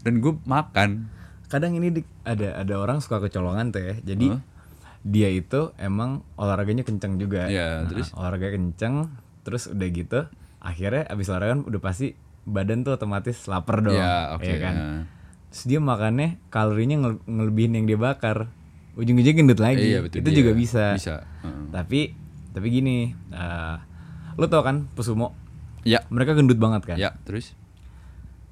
[0.00, 0.90] dan gue makan
[1.46, 4.40] kadang ini di- ada ada orang suka kecolongan tuh ya jadi Hah?
[5.00, 8.10] dia itu emang olahraganya kenceng juga Iya, Nah, terus?
[8.12, 9.08] olahraga kenceng
[9.42, 10.20] terus udah gitu
[10.58, 12.12] akhirnya abis olahraga kan udah pasti
[12.44, 15.02] badan tuh otomatis lapar dong ya oke ya kan nah.
[15.48, 18.52] Terus dia makannya kalorinya ngel- ngelebihin yang dia bakar.
[18.94, 19.84] Ujung-ujungnya gendut lagi.
[19.86, 20.20] Iya betul.
[20.20, 20.36] Itu dia.
[20.36, 20.84] juga bisa.
[20.92, 21.14] bisa.
[21.40, 21.64] Heeh.
[21.70, 22.00] tapi
[22.50, 22.96] tapi gini
[23.28, 23.76] eh
[24.34, 25.32] lu tau kan pesumo
[25.82, 26.02] ya.
[26.06, 26.96] Mereka gendut banget kan?
[26.96, 27.54] Ya terus?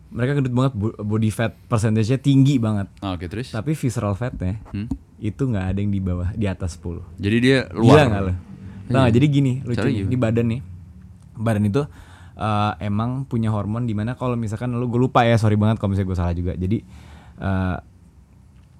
[0.09, 2.87] Mereka gendut banget bo- body fat percentage-nya tinggi banget.
[2.98, 3.50] Ah, oke terus?
[3.50, 4.87] Tapi visceral fatnya Hmm?
[5.16, 8.06] itu nggak ada yang di bawah di atas 10 jadi dia Gila luar.
[8.06, 8.32] nggak lo?
[8.87, 9.09] Nggak?
[9.11, 10.61] jadi gini lucu nih, di badan nih.
[11.35, 11.82] Badan itu
[12.37, 15.90] eh, emang punya hormon di mana kalau misalkan lu gue lupa ya sorry banget kalau
[15.90, 16.79] misalnya gue salah juga jadi
[17.38, 17.77] eh,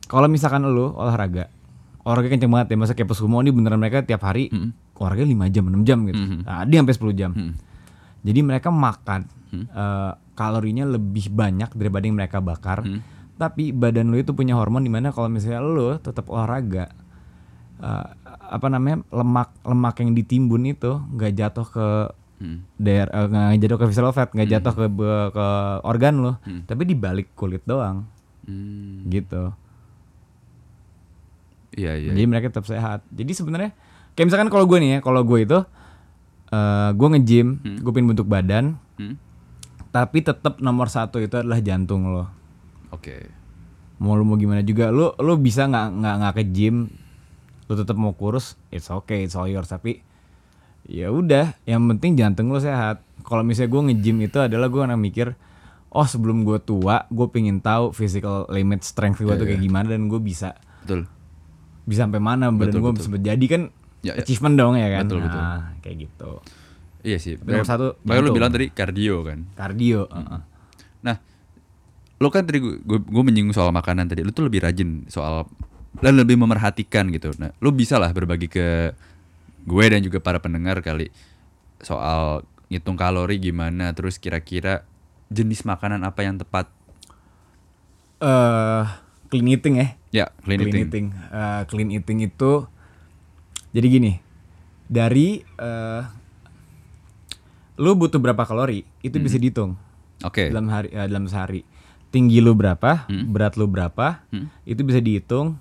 [0.07, 1.51] kalau misalkan lu olahraga
[2.01, 4.47] olahraga kenceng banget ya masa kayak pesumo ini beneran mereka tiap hari
[4.95, 6.39] olahraga 5 jam 6 jam gitu Mhm.
[6.43, 7.53] nah, dia sampai 10 jam Hmm.
[8.23, 9.27] jadi mereka makan
[9.73, 12.85] eh, kalorinya lebih banyak daripada yang mereka bakar.
[12.85, 13.01] Hmm.
[13.37, 16.93] Tapi badan lu itu punya hormon di mana kalau misalnya lu tetap olahraga,
[17.79, 21.87] eh, apa namanya lemak lemak yang ditimbun itu nggak jatuh ke
[22.37, 22.69] Hmm.
[22.77, 25.47] daer eh, nggak jatuh ke visceral fat, nggak jatuh ke be- ke
[25.83, 28.05] organ lo, tapi di balik kulit doang,
[28.43, 29.05] Hmm.
[29.07, 29.57] gitu.
[31.73, 33.05] iya iya Jadi mereka tetap sehat.
[33.11, 33.71] Jadi sebenarnya
[34.13, 35.59] kayak misalkan kalau gue nih ya, kalau gue itu
[36.47, 39.17] eh gue nge-gym, gue pengen bentuk badan, Hmm?
[39.91, 42.29] tapi tetap nomor satu itu adalah jantung lo.
[42.89, 43.29] oke
[43.97, 46.77] Mau lu mau gimana juga, lu lu bisa nggak nggak nggak ke gym,
[47.67, 49.67] lu tetap mau kurus, it's okay, it's all yours.
[49.67, 50.05] Tapi
[50.87, 53.03] ya udah, yang penting jantung lo sehat.
[53.23, 55.35] Kalau misalnya gue nge-gym itu adalah gue akan mikir,
[55.91, 59.87] oh sebelum gue tua, gue pengen tahu physical limit strength gue Iya, tuh kayak gimana
[59.91, 61.11] dan gue bisa betul
[61.83, 63.11] bisa sampai mana badan Betul, gue betul.
[63.15, 63.63] bisa jadi kan
[64.03, 64.23] Ya, ya.
[64.23, 65.41] achievement dong ya kan Betul, betul.
[65.43, 66.31] nah kayak gitu
[67.03, 68.35] iya sih nomor satu, lu jantung.
[68.35, 70.41] bilang tadi kardio kan kardio heeh.
[71.03, 71.17] Nah,
[72.17, 74.27] lo kan tadi gue, gue, menyinggung soal makanan tadi.
[74.27, 75.47] Lo tuh lebih rajin soal
[75.99, 77.31] dan lebih memerhatikan gitu.
[77.39, 78.91] Nah, lo bisa lah berbagi ke
[79.67, 81.11] gue dan juga para pendengar kali
[81.83, 84.87] soal ngitung kalori gimana, terus kira-kira
[85.31, 86.71] jenis makanan apa yang tepat.
[88.17, 88.85] eh
[89.29, 89.89] clean eating ya?
[90.15, 90.87] Ya, clean, clean eating.
[90.89, 91.07] eating.
[91.13, 92.53] Eh, clean eating itu
[93.77, 94.13] jadi gini
[94.89, 96.03] dari eh
[97.77, 99.77] lu butuh berapa kalori itu bisa dihitung.
[100.25, 100.49] Oke.
[100.49, 101.61] dalam hari eh, dalam sehari.
[102.09, 104.25] Tinggi lu berapa berat lu berapa
[104.65, 105.61] itu bisa dihitung.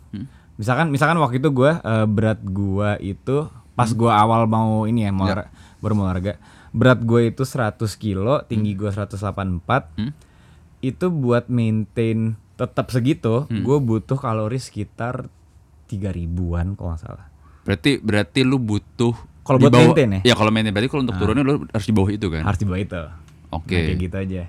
[0.55, 5.11] Misalkan misalkan waktu itu gua eh, berat gua itu pas gua awal mau ini ya
[5.11, 6.39] mau olahra- baru mau olahraga
[6.71, 9.19] berat gue itu 100 kilo tinggi gua 184
[9.93, 10.11] Hmm?
[10.81, 15.27] itu buat maintain tetap segitu gue butuh kalori sekitar
[15.85, 17.27] 3000-an kalau nggak salah
[17.61, 19.11] Berarti berarti lu butuh
[19.41, 20.19] Kalau di buat bawah- maintain ya?
[20.19, 20.23] Ah.
[20.23, 22.41] Ya, kalau maintain berarti kalau untuk turunnya lu harus di bawah itu kan.
[22.43, 23.01] harus di bawah itu
[23.51, 23.73] Oke.
[23.73, 24.41] Nah, kayak gitu aja.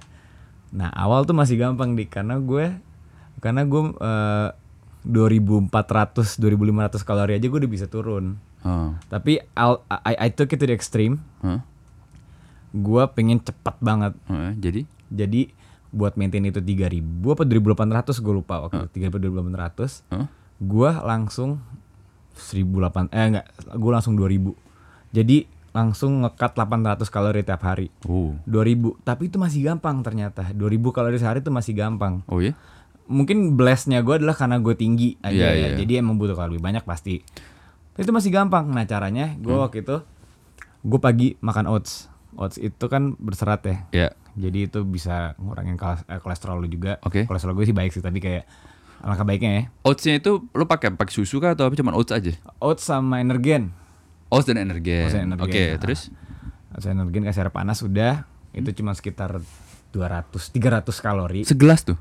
[0.73, 2.75] Nah awal tuh masih gampang dik karena gue
[3.39, 4.49] karena gue eh,
[5.07, 5.71] 2400
[6.37, 8.37] 2500 kalori aja gue udah bisa turun.
[8.67, 8.91] Oh.
[9.07, 11.23] Tapi I'll- I, I took it to the extreme.
[11.41, 11.63] Hah?
[12.73, 14.19] Gue pengen cepat banget.
[14.27, 14.53] Hah?
[14.53, 15.55] jadi Jadi
[15.89, 20.03] buat maintain itu 3000 apa 2800 gue lupa waktu itu 3000 2800.
[20.11, 20.27] Hah?
[20.59, 21.63] Gue langsung
[22.35, 24.53] 1800 eh enggak, gue langsung 2000.
[25.11, 25.37] Jadi
[25.71, 27.89] langsung ngekat 800 kalori tiap hari.
[28.05, 28.35] Oh.
[28.45, 30.59] 2000 tapi itu masih gampang ternyata 2000
[30.91, 32.57] kalori sehari itu masih gampang Oh ya?
[33.07, 35.77] mungkin blessnya gue adalah karena gue tinggi aja Iya, ya iya.
[35.77, 37.21] jadi emang butuh kalori banyak pasti
[37.97, 39.63] itu masih gampang nah caranya gue Hmm.
[39.63, 39.97] waktu itu
[40.83, 44.09] gue pagi makan oats oats itu kan berserat ya Ya.
[44.35, 47.25] jadi itu bisa ngurangin eh, kolesterol lu juga Oke.
[47.25, 48.45] kolesterol gue sih baik sih tapi kayak
[48.99, 52.33] alangkah baiknya ya Oatsnya itu lu pakai pakai susu kah atau apa cuman oats aja?
[52.59, 53.73] oats sama energen
[54.27, 55.07] Oats dan energen.
[55.39, 55.79] Oke, Ah.
[55.79, 56.11] terus?
[56.73, 58.77] oats energen kasih air panas udah itu Hmm.
[58.77, 59.39] cuma sekitar
[59.93, 61.97] 200 300 kalori Segelas tuh.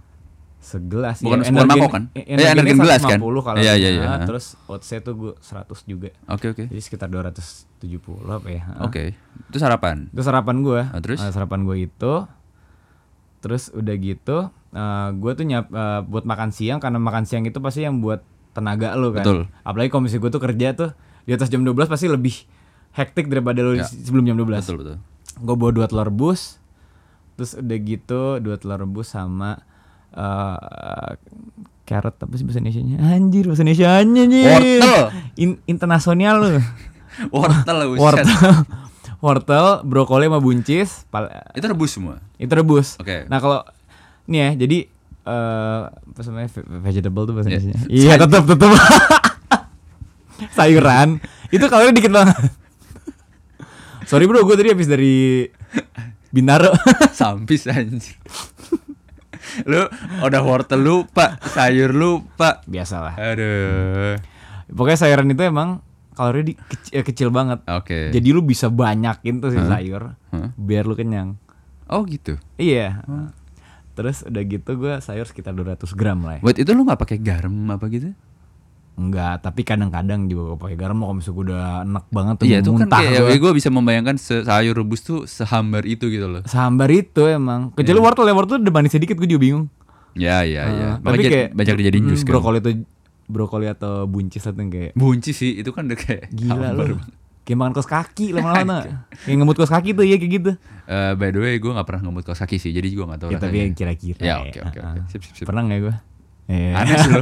[0.66, 1.46] Segelas Bukan ya.
[1.46, 2.04] sebuah mangkok kan?
[2.12, 3.22] Eh, energen gelas kan?
[3.22, 4.02] 150 kalau iya, iya.
[4.02, 6.66] Nah, terus oatsnya tuh gue 100 juga Oke, oke.
[6.66, 7.86] jadi sekitar 270
[8.26, 8.66] apa ya.
[8.82, 9.14] Oke.
[9.46, 10.10] Itu sarapan.
[10.10, 11.22] itu sarapan gue Ah, terus?
[11.22, 12.14] sarapan gue itu
[13.38, 14.38] terus udah gitu
[14.72, 18.26] eh, gue tuh nyap eh, buat makan siang karena makan siang itu pasti yang buat
[18.52, 19.40] tenaga lo kan Betul.
[19.62, 20.90] apalagi misalnya gue tuh kerja tuh
[21.22, 22.34] di atas jam 12 pasti lebih
[22.92, 23.86] hektik daripada lo Ya.
[23.86, 24.96] sebelum jam 12 Betul, betul.
[25.38, 26.58] gue bawa dua telur rebus
[27.36, 29.62] terus udah gitu dua telur rebus sama
[30.16, 31.12] eh
[31.86, 32.98] carrot apa sih bahasa Indonesia-nya?
[32.98, 34.48] Anjir bahasa Indonesia-nya anjir.
[34.48, 35.04] Wortel.
[35.36, 36.50] In- internasional lu.
[37.34, 38.02] Wortel buset.
[38.02, 38.28] wortel.
[39.18, 41.08] wortel, brokoli sama buncis,
[41.52, 42.20] Itu rebus semua.
[42.36, 42.98] itu rebus.
[42.98, 43.26] Oke.
[43.26, 43.64] Nah, kalau
[44.26, 44.78] nih ya, jadi
[45.26, 47.78] eh apa namanya ve- vegetable tuh bahasa Ya, Indonesia.
[47.88, 48.70] Iya, tetap tetap.
[50.52, 52.36] Sayuran itu kalori dikit banget.
[54.06, 55.48] Sorry bro, gue tadi habis dari
[56.30, 56.70] Bintaro.
[57.12, 58.14] Sampis anjir.
[59.64, 59.88] Lu
[60.20, 62.60] udah wortel lupa, sayur lupa.
[62.68, 63.16] Biasalah.
[63.16, 64.20] Aduh.
[64.68, 65.80] Pokoknya sayuran itu emang
[66.16, 67.64] kalori di, kecil, eh, kecil banget.
[67.72, 68.12] Oke.
[68.12, 70.50] Jadi lu bisa banyakin tuh si sayur Hah?
[70.56, 71.40] biar lu kenyang.
[71.88, 72.40] Oh gitu.
[72.58, 73.04] Iya.
[73.96, 76.42] Terus udah gitu gue sayur sekitar 200 gram lah ya.
[76.44, 78.12] Buat itu lu nggak pakai garam apa gitu?
[78.96, 82.58] Enggak, tapi kadang-kadang juga gue pakai garam kalau misalnya gue udah enak banget tuh Iya
[82.58, 83.38] itu kan muntah kayak gua.
[83.38, 86.42] gue bisa membayangkan sayur rebus tuh sehambar itu gitu loh.
[86.46, 87.70] Sambar itu emang.
[87.72, 89.68] Kecuali wortel ya, wortel udah manis sedikit gue juga bingung.
[90.14, 90.90] Ya ya ya.
[90.96, 92.32] Ah, tapi kayak banyak dijadiin mm, jus kan.
[92.32, 92.72] brokoli itu
[93.26, 97.04] brokoli atau buncis atau kayak Bunci sih itu kan udah kayak gila banget.
[97.44, 99.06] Kayak makan kos kaki lama-lama.
[99.20, 100.52] Kayak ngemut kos kaki tuh ya kayak gitu.
[100.86, 103.30] Eh, by the way gue gak pernah ngemut kaos kaki sih jadi gue gak tahu
[103.30, 104.22] Ya tapi yang kira-kira.
[104.22, 105.02] Ya oke oke Ah, oke.
[105.02, 105.06] ah.
[105.10, 105.44] Sip sip sip.
[105.44, 105.96] Pernah gak gue?
[106.48, 106.72] Iya.
[106.78, 107.14] Aneh sih.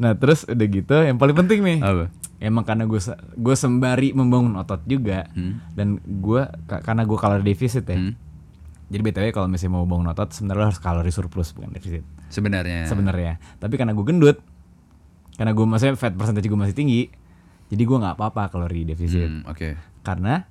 [0.00, 2.08] Nah terus udah gitu yang paling penting nih Apa?
[2.38, 2.96] Emang karena gue
[3.36, 5.60] gue sembari membangun otot juga Hmm.
[5.70, 7.94] dan gue ka- karena gue kalori defisit ya.
[7.94, 8.16] Hmm.
[8.88, 12.84] Jadi btw kalau misalnya mau bangun otot sebenarnya harus kalori surplus bukan defisit Sebenarnya.
[12.84, 13.32] sebenarnya.
[13.54, 14.40] Tapi karena gue gendut,
[15.32, 17.06] karena gue maksudnya fat percentage gue masih tinggi,
[17.68, 19.28] jadi gue nggak apa-apa kalori defisit.
[19.28, 19.76] Hmm, Oke.
[20.00, 20.42] Karena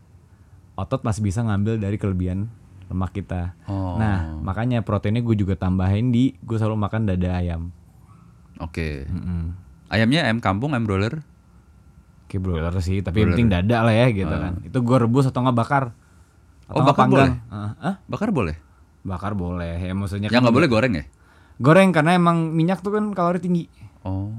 [0.73, 2.47] otot masih bisa ngambil dari kelebihan
[2.85, 3.57] lemak kita.
[3.65, 3.97] Oh.
[3.97, 7.73] Nah makanya proteinnya gue juga tambahin di gue selalu makan dada ayam.
[8.59, 9.07] Oke.
[9.07, 9.55] Mm-mm.
[9.87, 11.23] Ayamnya ayam kampung, ayam broiler.
[12.29, 14.61] Kayak broiler sih, tapi yang penting dada lah ya gitu kan.
[14.61, 15.83] Itu gue rebus atau nggak bakar.
[16.69, 17.41] Atau Oh, bakar panggang.
[17.41, 17.49] boleh?
[17.49, 17.95] Ah, ah?
[18.05, 18.55] Bakar boleh?
[19.01, 19.73] Bakar boleh.
[19.79, 21.05] Ya maksudnya Yang kan nggak boleh goreng ya?
[21.59, 23.67] goreng karena emang minyak tuh kan kalori tinggi.
[24.05, 24.31] Oh.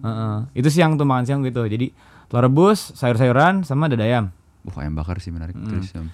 [0.00, 0.36] Heeh.
[0.54, 1.62] Itu siang tuh makan siang gitu.
[1.62, 1.92] Jadi
[2.26, 4.32] telur rebus, sayur-sayuran sama dada ayam.
[4.64, 5.54] Wah ayam bakar sih menarik.
[5.54, 6.08] Terus um,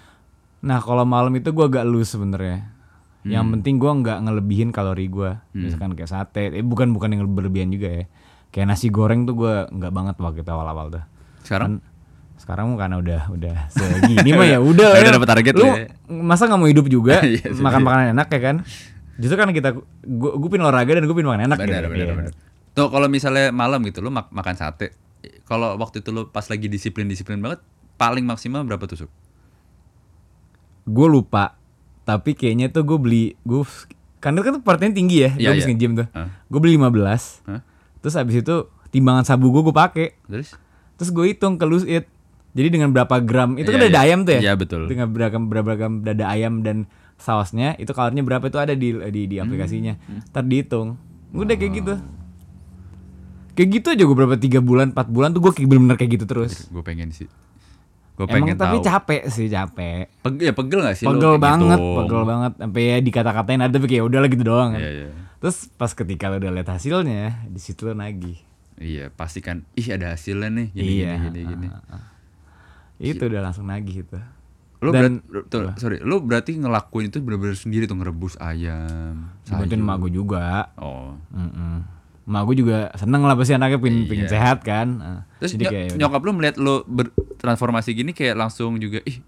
[0.60, 2.73] Nah kalau malam itu gue agak loose sebenarnya.
[3.24, 3.52] Yang Hmm.
[3.54, 5.30] penting gue nggak ngelebihin kalori gue.
[5.52, 8.04] Misalkan kayak sate, eh bukan bukan yang berlebihan juga ya.
[8.48, 11.04] Kayak nasi goreng tuh gue nggak banget waktu itu awal-awal tuh.
[11.40, 11.80] sekarang
[12.34, 14.90] Sekarang karena udah udah segini mah ya udah.
[14.92, 15.12] Udah ya.
[15.12, 15.88] dapet target Lu ya.
[16.10, 18.56] masa nggak mau hidup juga Iya makan makanan enak ya kan?
[19.14, 19.72] Justru kan kita
[20.02, 21.90] gue gue pin olahraga dan gue pin makan enak benar gitu.
[21.90, 22.14] benar Iya.
[22.14, 22.32] benar.
[22.72, 24.92] Tuh kalau misalnya malam gitu lu mak- makan sate,
[25.42, 27.62] kalau waktu itu lu pas lagi disiplin-disiplin banget,
[27.94, 29.08] paling maksimal berapa tusuk?
[30.84, 31.56] Gue lupa.
[32.04, 33.64] Tapi kayaknya tuh gue beli gue
[34.20, 35.30] karena kan tuh proteinnya tinggi ya.
[35.32, 35.70] Gue Iya, habis iya.
[35.72, 36.06] nge-gym tuh.
[36.12, 36.28] Hah?
[36.46, 37.44] Gue beli 15.
[37.44, 37.60] Hah?
[38.00, 38.54] Terus habis itu
[38.88, 40.06] timbangan sabu gue gue pakai.
[40.24, 40.56] Terus?
[40.94, 42.04] Terus gue hitung ke lose it.
[42.54, 44.06] Jadi dengan berapa gram itu kan Iya, dada iya.
[44.06, 44.40] ayam tuh ya?
[44.40, 44.82] Iya, betul.
[44.86, 49.22] Dengan berapa berapa gram dada ayam dan sausnya itu kalorinya berapa itu ada di di,
[49.26, 49.44] di Hmm.
[49.44, 49.94] aplikasinya.
[50.30, 50.94] Ntar dihitung.
[51.32, 51.94] Udah kayak gitu.
[53.54, 56.66] Kayak gitu aja gue berapa tiga bulan, 4 bulan tuh gue bener-bener kayak gitu terus.
[56.68, 57.30] Gue pengen sih.
[58.14, 58.86] Gue Emang pengen tapi tahu.
[58.86, 60.06] capek sih capek.
[60.22, 61.96] Pegel, ya pegel gak sih Pegel kayak banget, gitu?
[61.98, 62.52] pegel banget.
[62.56, 64.80] Sampai ya dikata-katain ada tapi kayak udahlah gitu doang kan.
[64.80, 65.08] Iya iya.
[65.38, 68.38] Terus pas ketika lo udah lihat hasilnya, di situ lo nagih.
[68.74, 69.66] Iya pasti kan.
[69.74, 70.66] Ih ada hasilnya nih.
[70.70, 71.18] Gini iya.
[71.20, 71.42] gini gini.
[71.42, 71.66] gini.
[71.68, 72.02] ah, ah.
[72.96, 74.18] Itu udah langsung nagih itu.
[74.78, 79.32] Lu Dan- berat, lu- tuh, sorry, lu berarti ngelakuin itu bener-bener sendiri tuh ngerebus ayam.
[79.42, 80.70] Dibantuin emak gue juga.
[80.76, 81.16] Oh.
[81.30, 81.82] Mm-mm.
[82.24, 84.32] Emak gue juga seneng lah pasti anaknya pingin, pingin Iya.
[84.32, 84.88] sehat kan.
[84.96, 89.20] Ah, Terus Jadi nyok- kayak nyokap lu melihat lu bertransformasi gini kayak langsung juga ih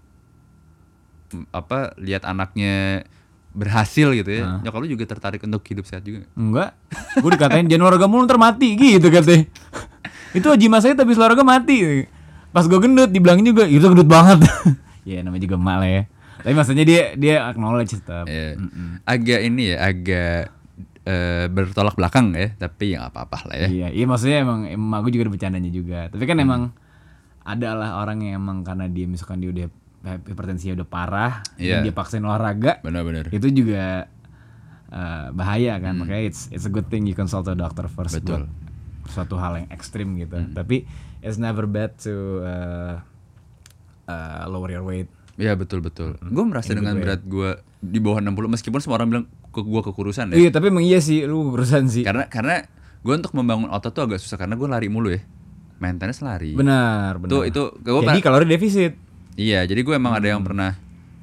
[1.51, 3.03] apa lihat anaknya
[3.51, 4.61] berhasil gitu ya.
[4.61, 6.23] Nyokap lu juga tertarik untuk hidup sehat juga.
[6.25, 6.33] nggak?
[6.35, 6.69] Enggak.
[7.17, 9.45] Gue dikatain jangan olahraga mulu ntar mati gitu katanya.
[10.31, 12.05] itu Haji Mas saya tapi olahraga mati.
[12.49, 14.41] Pas gue gendut dibilangin juga itu gendut banget.
[15.09, 16.03] ya namanya juga emak lah ya.
[16.37, 18.25] Tapi maksudnya dia dia acknowledge tetap.
[18.25, 18.61] Iya.
[19.03, 20.53] Agak ini ya, agak
[21.07, 23.67] eh, bertolak belakang ya, tapi ya nggak apa-apa lah ya.
[23.71, 25.99] Iya, iya maksudnya emang emak gue juga ada bercandanya juga.
[26.11, 26.61] Tapi kan emang
[27.41, 29.67] ada lah orang yang emang karena dia misalkan dia udah
[30.21, 31.79] hipertensinya udah parah Iya.
[31.79, 33.31] dan dia paksain olahraga Benar-benar.
[33.31, 34.11] itu juga
[34.87, 35.95] eh, bahaya kan.
[35.95, 38.43] Makanya it's it's a good thing you consult a doctor first Betul.
[38.43, 38.51] buat
[39.07, 40.35] suatu hal yang ekstrim gitu.
[40.51, 40.83] Tapi
[41.19, 42.99] it's never bad to uh,
[44.05, 45.07] uh, lower your weight.
[45.37, 46.17] Iya betul betul.
[46.19, 47.03] Gue merasa In dengan way.
[47.03, 49.25] berat gue di bawah 60 meskipun semua orang bilang
[49.57, 50.35] ke gue kekurusan ya.
[50.37, 52.05] Iya, tapi emang iya sih lu urusan sih.
[52.05, 52.61] Karena karena
[53.01, 55.21] gue untuk membangun otot tuh agak susah karena gue lari mulu ya.
[55.81, 56.53] Maintenance lari.
[56.53, 57.31] Benar, benar.
[57.33, 58.93] Tuh itu gue Jadi kalori defisit.
[59.33, 60.49] Iya, jadi gue emang ada yang Hmm.
[60.53, 60.71] pernah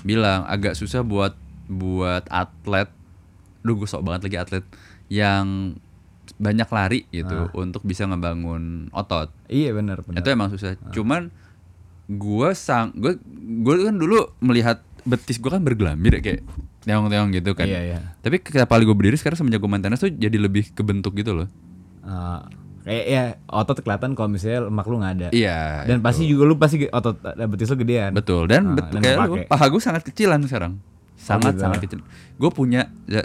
[0.02, 2.90] bilang agak susah buat buat atlet.
[3.62, 4.64] Duh, gue sok banget lagi atlet
[5.06, 5.74] yang
[6.34, 9.30] banyak lari gitu untuk bisa ngebangun otot.
[9.46, 10.18] Iya benar, benar.
[10.18, 10.74] Itu emang susah.
[10.90, 11.30] Cuman
[12.04, 13.16] gue sang gue
[13.64, 16.42] gue kan dulu melihat betis gue kan bergelambir ya kayak
[16.84, 17.64] teong-teong gitu kan.
[17.64, 17.98] Iya, iya.
[18.20, 21.48] Tapi kali gue berdiri sekarang semenjak gue main tenis tuh jadi lebih kebentuk gitu loh.
[22.04, 22.38] Eh,
[22.84, 25.28] kayak ya otot kelihatan kalau misalnya lemak lu nggak ada.
[25.32, 25.88] Iya.
[25.88, 28.12] Dan pasti juga lu pasti otot eh, betis lu gedean.
[28.12, 30.76] Betul dan Ah, bet- dan kayak lu, paha gue sangat kecilan sekarang.
[31.16, 31.62] Sangat gitu.
[31.64, 32.00] sangat kecil.
[32.36, 33.24] Gue punya ya,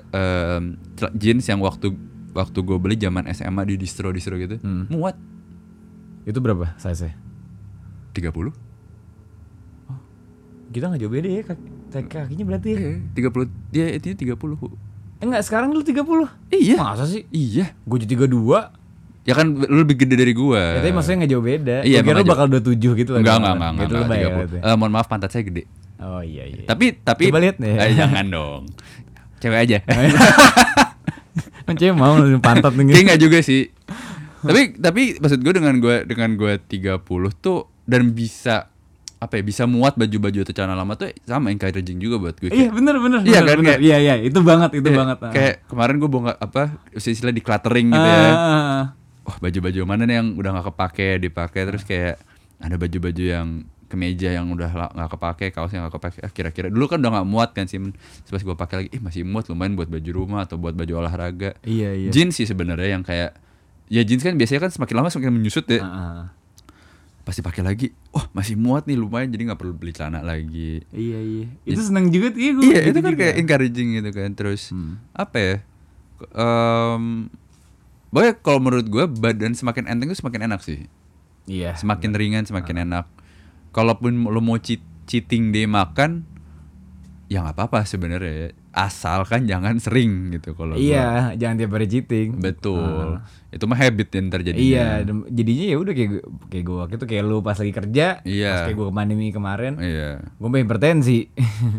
[0.95, 1.91] cel- jeans yang waktu
[2.31, 4.55] waktu gue beli zaman SMA di distro distro gitu.
[4.57, 4.87] Hmm.
[4.87, 5.19] Muat
[6.23, 7.17] Itu berapa size-nya?
[8.13, 8.68] 30.
[10.69, 11.65] Kita nggak jauh beda ya kaki,
[12.05, 12.79] kakinya berarti ya.
[12.79, 14.37] Eh, 30 dia itu 30.
[14.55, 14.67] Bu.
[15.19, 16.29] Enggak, sekarang lu 30.
[16.53, 16.77] Iya.
[16.79, 17.25] Masa sih?
[17.29, 17.73] Iya.
[17.83, 18.71] Gue jadi 32.
[19.27, 20.79] Ya kan lu lebih gede dari gua.
[20.79, 21.77] Ya, tapi maksudnya nggak jauh beda.
[21.85, 23.19] Iya, Gua kira lu bakal 27 gitu lah.
[23.21, 24.33] Enggak, enggak, enggak, enggak, Gitu enggak, lebay 30.
[24.33, 24.57] berarti.
[24.57, 25.63] Eh, mohon maaf pantat saya gede.
[25.99, 26.63] Oh iya iya.
[26.65, 27.75] Tapi tapi Coba lihat nih.
[27.75, 28.61] Eh, jangan dong.
[29.37, 29.77] Cewek aja.
[31.67, 32.83] Kan cewek mau pantat nih.
[32.89, 33.69] Kayak enggak juga sih.
[34.39, 37.03] tapi tapi maksud gue dengan gue dengan gue 30
[37.43, 38.71] tuh dan bisa
[39.19, 42.49] apa ya bisa muat baju-baju atau celana lama tuh sama encouraging juga buat gue.
[42.49, 43.19] Iya bener bener.
[43.21, 43.79] Iya bener, kan, bener.
[43.79, 45.17] Iya iya itu banget itu Kayak- banget.
[45.19, 45.31] ah.
[45.31, 46.61] Kayak kemarin gue bongkar apa
[46.93, 48.31] istilah di cluttering gitu Ah, ya.
[48.31, 48.83] ah, ah.
[49.23, 52.15] Wah baju-baju mana nih yang udah nggak kepake dipakai terus kayak
[52.57, 53.47] ada baju-baju yang
[53.85, 57.27] kemeja yang udah nggak kepake kaos yang nggak kepake ah, kira-kira dulu kan udah nggak
[57.27, 57.81] muat kan sih
[58.23, 61.59] pas gue pakai lagi eh masih muat lumayan buat baju rumah atau buat baju olahraga
[61.61, 62.09] Iya iya.
[62.09, 63.35] jeans sih sebenarnya yang kayak
[63.85, 66.23] ya jeans kan biasanya kan semakin lama semakin menyusut ya ah.
[67.29, 71.19] Pasti pakai lagi wah masih muat nih lumayan jadi nggak perlu beli celana lagi Iya
[71.19, 71.45] iya.
[71.63, 72.63] Itu seneng juga tuh iya gue.
[72.65, 74.97] iya itu kan kayak encouraging gitu kan terus Hmm.
[75.11, 75.55] apa ya
[76.31, 77.29] Em
[78.09, 80.89] Pokoknya kalau menurut gue badan semakin enteng tuh semakin enak sih
[81.45, 81.73] Iya.
[81.75, 83.05] semakin ringan semakin enak
[83.69, 86.25] kalaupun lo mau cheat, cheating day makan
[87.25, 90.79] ya nggak apa-apa sebenarnya asalkan jangan sering gitu kalau gua.
[90.79, 92.37] Iya, jangan tiap hari cheating.
[92.37, 93.17] betul
[93.49, 94.87] itu mah habit yang terjadi Iya,
[95.27, 96.11] jadinya ya udah kayak
[96.47, 98.51] kayak gue waktu itu kayak lu pas lagi kerja, Iya.
[98.51, 101.33] pas kayak gue pandemi kemarin, iya gue main hipertensi.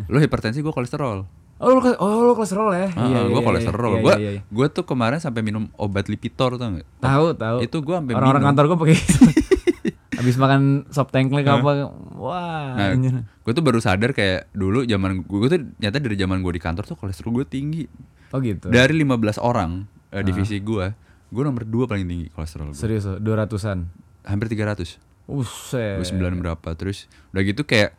[0.07, 1.19] lo hipertensi gue kolesterol
[1.57, 2.89] oh lu oh lu kolesterol ya?
[2.91, 4.41] Ah, gue kolesterol Iya, gue iya, iya.
[4.43, 7.57] gue tuh kemarin sampai minum obat lipitor tau gak Tahu tahu.
[7.61, 8.49] itu gue sampai Orang-orang minum.
[8.51, 8.97] kantor gue pakai
[10.13, 13.25] Habis makan sop tengklek apa Wah Nah, anjir.
[13.25, 16.85] gue tuh baru sadar kayak dulu zaman gue tuh nyata dari zaman gue di kantor
[16.85, 17.85] tuh kolesterol gue tinggi.
[18.31, 20.87] Oh gitu Dari 15 orang eh, divisi gue,
[21.31, 22.79] gue nomor 2 paling tinggi kolesterol gue.
[22.79, 23.89] Serius loh, 200an
[24.29, 25.01] Hampir 300.
[25.25, 27.95] Buset Gue 9 berapa terus udah gitu kayak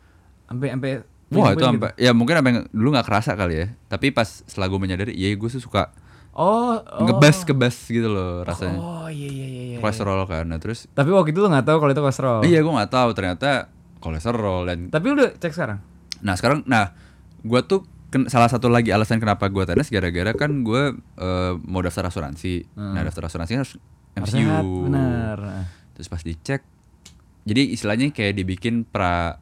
[0.46, 0.90] Sampai sampai
[1.32, 3.66] wah itu sampai ya mungkin sampai dulu nggak kerasa kali ya.
[3.88, 5.88] Tapi pas setelah gue menyadari, iya gue tuh suka
[6.32, 7.04] Oh, oh.
[7.04, 8.80] ngebas kebas gitu loh rasanya.
[8.80, 9.78] Oh iya iya iya iya.
[9.78, 10.48] Kolesterol kan.
[10.48, 13.08] Nah, terus Tapi waktu itu lu gak tahu kalau itu kolesterol iya gue nggak tahu
[13.12, 13.68] ternyata
[14.00, 15.78] kolesterol dan Tapi lu udah cek sekarang?
[16.24, 16.96] Nah sekarang, nah
[17.42, 21.84] gue tuh ken- salah satu lagi alasan kenapa gue tenis gara-gara kan gue eh, mau
[21.84, 22.64] daftar asuransi.
[22.74, 23.72] Nah daftar asuransi harus
[24.12, 24.44] MCU.
[24.44, 25.38] sehat, benar
[25.92, 26.60] Terus pas dicek,
[27.44, 29.36] jadi istilahnya kayak dibikin pra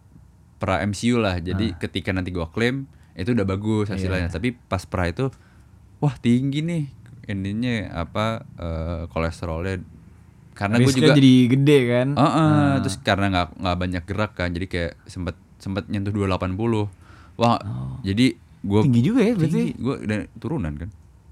[0.58, 1.38] pra MCU lah.
[1.38, 4.26] Jadi ketika nanti gue klaim itu udah bagus hasilnya.
[4.26, 5.28] Tapi pas pra itu,
[6.00, 6.84] wah tinggi nih
[7.28, 9.80] ininya apa eh, kolesterolnya.
[10.50, 14.66] Karena gue juga jadi gede kan Heeh, terus karena nggak nggak banyak gerak kan, jadi
[14.68, 16.90] kayak sempet sempet nyentuh 280.
[17.40, 17.56] Wah,
[18.02, 18.84] jadi gue Oh.
[18.84, 20.88] Tinggi juga ya berarti gue dan turunan kan,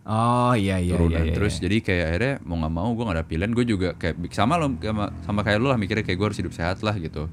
[0.09, 1.21] Oh iya iya turunan.
[1.21, 3.89] iya, iya, terus jadi kayak akhirnya mau nggak mau gue nggak ada pilihan, gue juga
[4.01, 6.97] kayak sama lo sama, sama kayak lo lah mikirnya kayak gue harus hidup sehat lah
[6.97, 7.29] gitu.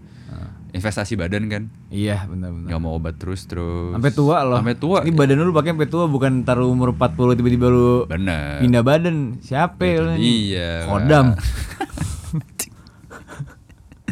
[0.75, 3.95] Investasi badan kan, Iya benar-benar nggak mau obat terus terus.
[3.95, 4.99] Sampai tua loh Sampai tua.
[4.99, 8.59] Ini badan lu pakai sampai tua bukan taruh umur 40 tiba-tiba lu Bener.
[8.59, 10.83] pindah badan Siapa lu dia.
[10.83, 11.31] Kodam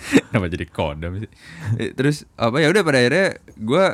[0.03, 1.30] Kenapa jadi kodam sih?
[1.76, 3.86] Eh, Terus apa ya udah pada akhirnya gue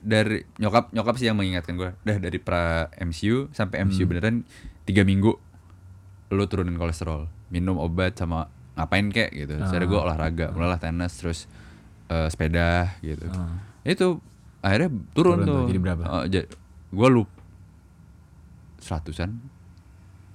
[0.00, 4.10] dari nyokap nyokap sih yang mengingatkan gue, dah dari pra MCU sampai MCU Hmm.
[4.10, 4.36] beneran
[4.82, 5.32] tiga minggu
[6.30, 9.52] lu turunin kolesterol, minum obat sama ngapain kek gitu.
[9.52, 11.38] Terus akhirnya gue olahraga, mulailah tenis terus
[12.10, 13.24] eh, sepeda gitu.
[13.80, 14.18] Itu
[14.60, 15.40] akhirnya turun.
[15.40, 16.04] Turun tuh, jadi berapa?
[16.90, 17.30] gue lup
[18.78, 19.30] seratusan.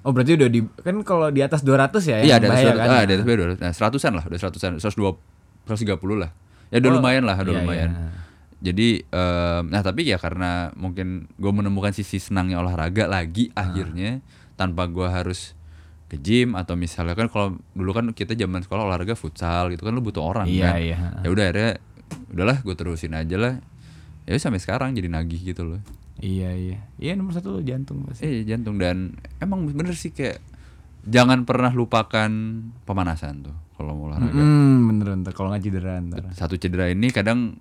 [0.06, 2.88] Oh berarti udah di Kan kalau di atas 200 ya Iya, ada atas kan?
[2.88, 3.58] ah, di atas 200.
[3.58, 5.18] Nah, seratusan lah, udah seratusan, 120
[5.66, 6.30] 130 lah.
[6.70, 7.90] Ya udah Oh, lumayan lah, udah iya, lumayan.
[7.92, 8.10] iya.
[8.62, 13.68] Jadi em, nah tapi ya karena mungkin gue menemukan sisi senangnya olahraga lagi Ah.
[13.68, 14.22] akhirnya
[14.56, 15.54] tanpa gua harus
[16.16, 19.92] ke gym atau misalnya kan kalau dulu kan kita zaman sekolah olahraga futsal gitu kan
[19.92, 20.78] lu butuh orang Iya, kan.
[20.80, 20.98] iya.
[21.22, 21.72] Ya udah akhirnya
[22.32, 23.54] udahlah gue terusin aja lah.
[24.24, 25.82] Ya sampai sekarang jadi nagih gitu loh.
[26.16, 30.40] Iya iya Iya nomor satu lu jantung pasti Eh jantung dan emang bener sih kayak
[31.04, 32.32] jangan pernah lupakan
[32.82, 34.32] pemanasan tuh kalau mau olahraga.
[34.32, 37.60] Hmm bener bener Kalau nggak cedera ntar Satu cedera ini kadang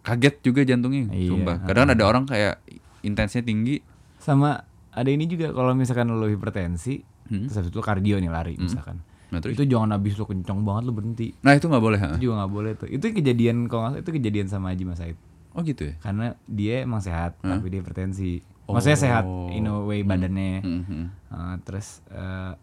[0.00, 1.56] kaget juga jantungnya, Iya, sumpah.
[1.62, 2.60] Kadang ada orang kayak
[3.00, 3.80] intensnya tinggi,
[4.16, 4.60] Sama
[4.90, 7.00] ada ini juga kalau misalkan lu hipertensi
[7.30, 7.46] Hmm.
[7.46, 8.98] Terus habis itu kardio nih lari misalkan
[9.30, 9.54] Nah, terus?
[9.54, 11.96] Itu jangan habis lu kenceng banget lu berhenti Nah itu nggak boleh.
[11.96, 12.10] ha?
[12.10, 15.14] Itu juga nggak boleh tuh Itu kejadian kalau itu kejadian sama Haji Mas Said
[15.50, 15.94] Oh gitu ya.
[16.00, 17.48] karena dia emang sehat Hah?
[17.52, 19.46] tapi dia hipertensi maksudnya sehat Oh.
[19.48, 21.06] in a way badannya Hmm, hmm.
[21.26, 22.54] Uh, terus uh,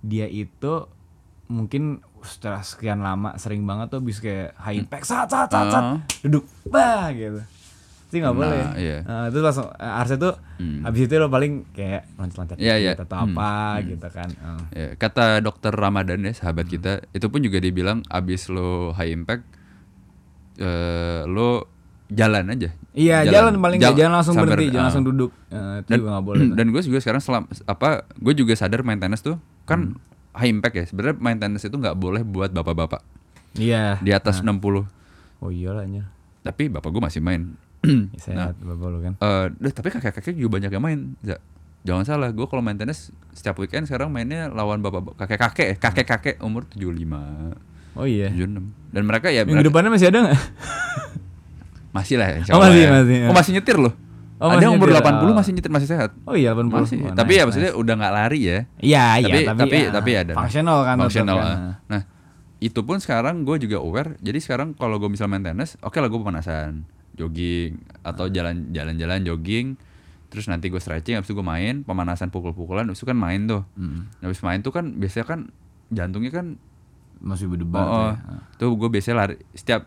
[0.00, 0.86] dia itu
[1.44, 5.84] mungkin setelah sekian lama sering banget tuh bisa kayak high impact sat sat sat, sat,
[5.84, 5.98] Ah.
[6.20, 7.38] duduk bah gitu
[8.04, 8.98] itu nggak Nah, boleh iya.
[9.02, 10.80] Uh, itu langsung uh, harusnya tuh Hmm.
[10.82, 13.04] habis itu lo paling kayak loncat-loncat Iya, dikit iya.
[13.04, 13.34] atau Hmm.
[13.34, 13.50] apa
[13.82, 14.28] gitu kan.
[14.38, 14.62] Uh.
[14.70, 19.42] Ya, kata dokter Ramadan ya sahabat kita itu pun juga dibilang abis lo high impact
[20.56, 21.66] eh lo
[22.06, 22.70] jalan aja.
[22.94, 24.86] Iya jalan, paling nggak Jal- jangan langsung sampai- berhenti jangan ah.
[24.86, 25.30] langsung duduk.
[25.50, 29.24] Uh, itu dan, juga boleh dan gue juga sekarang selam apa gue juga sadar maintenance
[29.24, 30.38] tuh kan Hmm.
[30.38, 30.84] high impact ya.
[30.86, 33.02] Sebenarnya maintenance itu nggak boleh buat bapak-bapak.
[33.54, 33.98] Iya.
[33.98, 34.86] Di atas 60
[35.42, 35.82] oh iyalah
[36.40, 37.56] tapi bapak gue masih main
[38.20, 41.36] sehat bapak lu kan Eh, deh, tapi kakek-kakek juga banyak yang main Za.
[41.82, 47.60] jangan salah gue kalau maintenance setiap weekend sekarang mainnya lawan bapak kakek-kakek kakek-kakek umur 75
[47.94, 50.38] oh iya 76 dan mereka ya minggu mereka- depannya masih ada nggak
[51.96, 52.90] masih lah Oh, insya Allah masih, ya.
[52.90, 53.26] masih, ya.
[53.26, 53.94] oh masih nyetir loh
[54.36, 54.98] Oh, ada umur nyetir.
[55.00, 55.32] 80 Oh.
[55.32, 57.78] masih nyetir masih sehat oh iya 80 masih Oh, tapi nice, ya maksudnya nice.
[57.78, 60.94] udah nggak lari ya Iya, iya, tapi tapi, tapi ya, tapi ada Functional kan.
[60.94, 61.46] tetap functional kan.
[61.46, 61.74] ah.
[61.86, 62.02] nah
[62.58, 66.16] itu pun sekarang gue juga aware jadi sekarang kalau gue misal maintenance oke lah gue
[66.16, 66.82] pemanasan
[67.14, 69.66] jogging atau jalan jalan-jalan jogging
[70.26, 73.62] terus nanti gue stretching habis itu gue main pemanasan pukul-pukulan habis itu kan main tuh
[73.74, 74.18] Mm.
[74.20, 75.40] habis main tuh kan biasanya kan
[75.88, 76.58] jantungnya kan
[77.16, 78.12] Masih berdebar oh, tuh oh.
[78.12, 78.36] ya.
[78.58, 79.86] tuh gue biasanya lari setiap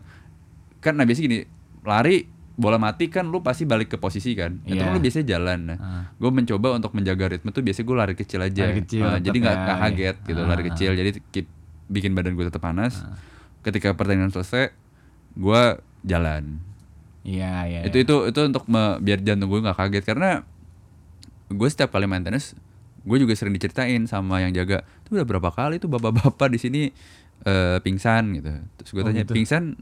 [0.78, 1.38] kan nah biasanya gini
[1.82, 2.24] lari
[2.54, 4.82] bola mati kan lu pasti balik ke posisi kan itu Iya.
[4.82, 6.04] kan lu biasanya jalan nah Ah.
[6.10, 9.36] gue mencoba untuk menjaga ritme tuh biasanya gue lari kecil aja Lari kecil tetap jadi
[9.38, 9.84] nggak ya, nggak iya.
[9.86, 10.66] kaget gitu lari Ah.
[10.66, 11.46] kecil jadi keep
[11.86, 13.04] bikin badan gue tetap panas
[13.60, 14.72] ketika pertandingan selesai
[15.34, 15.62] gue
[16.02, 16.58] jalan
[17.20, 17.80] Iya, iya.
[17.82, 20.42] itu itu itu untuk me- biar jantung gue nggak kaget karena
[21.48, 22.54] gue setiap kali maintenance
[23.00, 26.82] gue juga sering diceritain sama yang jaga itu udah berapa kali tuh bapak-bapak di sini
[27.42, 29.32] eh, pingsan gitu terus gue Oh, tanya gitu.
[29.32, 29.76] pingsan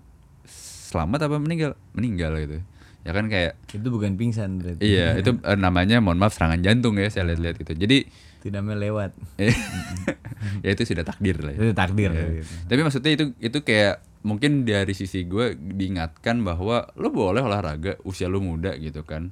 [0.86, 2.58] selamat apa meninggal meninggal gitu
[3.02, 4.82] ya kan kayak itu bukan pingsan berarti.
[4.82, 7.98] iya itu eh, namanya mohon maaf serangan jantung ya saya lihat-lihat gitu jadi
[8.36, 9.10] Tidak melewat.
[10.62, 11.58] ya itu sudah takdir lah ya.
[11.60, 12.10] Itu takdir.
[12.10, 12.26] Iya.
[12.38, 12.52] gitu.
[12.64, 18.26] Tapi maksudnya itu itu kayak mungkin dari sisi gue diingatkan bahwa lu boleh olahraga usia
[18.26, 19.30] lu muda gitu kan.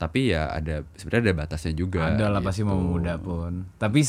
[0.00, 2.08] Tapi ya ada sebenarnya ada batasnya juga.
[2.16, 2.88] Ada lah pasti mau gitu.
[2.96, 3.68] muda pun.
[3.76, 4.00] Tapi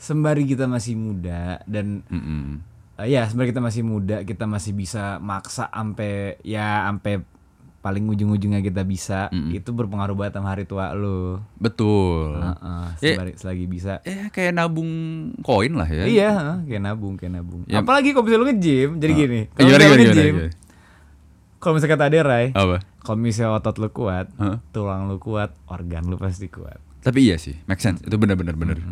[0.00, 2.64] sembari kita masih muda dan Mm-mm.
[3.04, 7.22] eh, ya sembari kita masih muda, kita masih bisa maksa sampai ya sampai
[7.88, 11.40] paling ujung-ujungnya kita bisa, itu berpengaruh banget sama hari tua lu.
[11.56, 12.36] Betul.
[12.36, 14.04] Heeh, Eh, sembari selagi bisa.
[14.04, 14.90] Ya kayak nabung
[15.40, 16.04] koin lah ya.
[16.04, 17.64] Iya, heeh, kayak nabung, kayak nabung.
[17.64, 17.80] Ya.
[17.80, 19.18] Apalagi kalau misalnya lu nge-gym, jadi Ah.
[19.18, 19.40] gini.
[19.40, 20.36] Iya, Kalau gimana, misalnya lu gimana, nge-gym,
[21.58, 22.76] kalau misalnya kata Aderai, Apa?
[23.00, 24.56] kalau misalnya otot lu kuat, Hah?
[24.68, 26.76] tulang lu kuat, organ lu pasti kuat.
[27.00, 28.04] Tapi iya sih, make sense.
[28.04, 28.84] Itu benar-benar benar.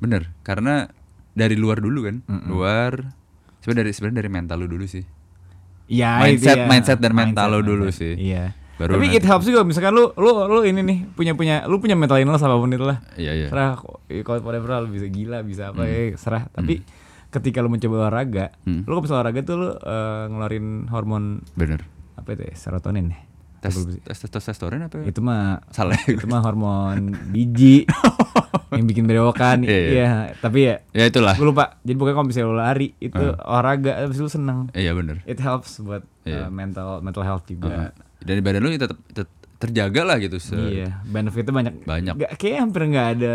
[0.00, 0.88] Bener, karena
[1.32, 2.24] dari luar dulu kan.
[2.48, 3.12] Luar
[3.60, 5.04] sebenarnya dari sebenarnya dari mental lu dulu sih.
[5.92, 6.66] Iya, Mindset- ya.
[6.66, 8.16] mindset dan mental lu dulu sih.
[8.16, 8.56] Iya.
[8.72, 9.18] Baru Tapi nanti.
[9.18, 12.40] it helps juga misalkan lu lu lu ini nih punya punya lu punya mental illness
[12.40, 13.04] apa pun itu lah.
[13.14, 13.46] Iya, iya.
[13.46, 13.76] Serah
[14.08, 16.48] eh, kalau whatever lu bisa gila bisa apa ya serah.
[16.48, 16.80] Tapi
[17.28, 18.82] ketika lu mencoba olahraga, Hmm.
[18.82, 21.84] lu kalau olahraga tuh lu eh, ngeluarin hormon Bener.
[22.14, 22.54] apa itu ya?
[22.54, 23.20] Serotonin ya.
[23.62, 25.00] Tes, tes testosteron apa?
[25.02, 25.94] Itu mah Salah.
[26.10, 27.86] itu mah hormon biji
[28.74, 29.62] yang bikin berewokan.
[29.62, 29.90] Iya, iya.
[29.92, 31.32] Iya, tapi ya ya itulah.
[31.32, 31.78] gue lupa.
[31.80, 33.38] Jadi pokoknya kalau misalnya lari itu Ah.
[33.48, 34.66] olahraga terus lu seneng.
[34.72, 35.22] Iya bener.
[35.24, 36.46] It helps buat Iya.
[36.46, 37.70] uh, mental mental health juga.
[37.70, 37.90] Uh,
[38.20, 38.98] dan badan lu tetap
[39.56, 40.36] terjaga lah gitu.
[40.36, 41.74] Se Iya, benefitnya banyak.
[41.84, 42.14] Banyak.
[42.16, 43.34] Gak, kayak hampir nggak ada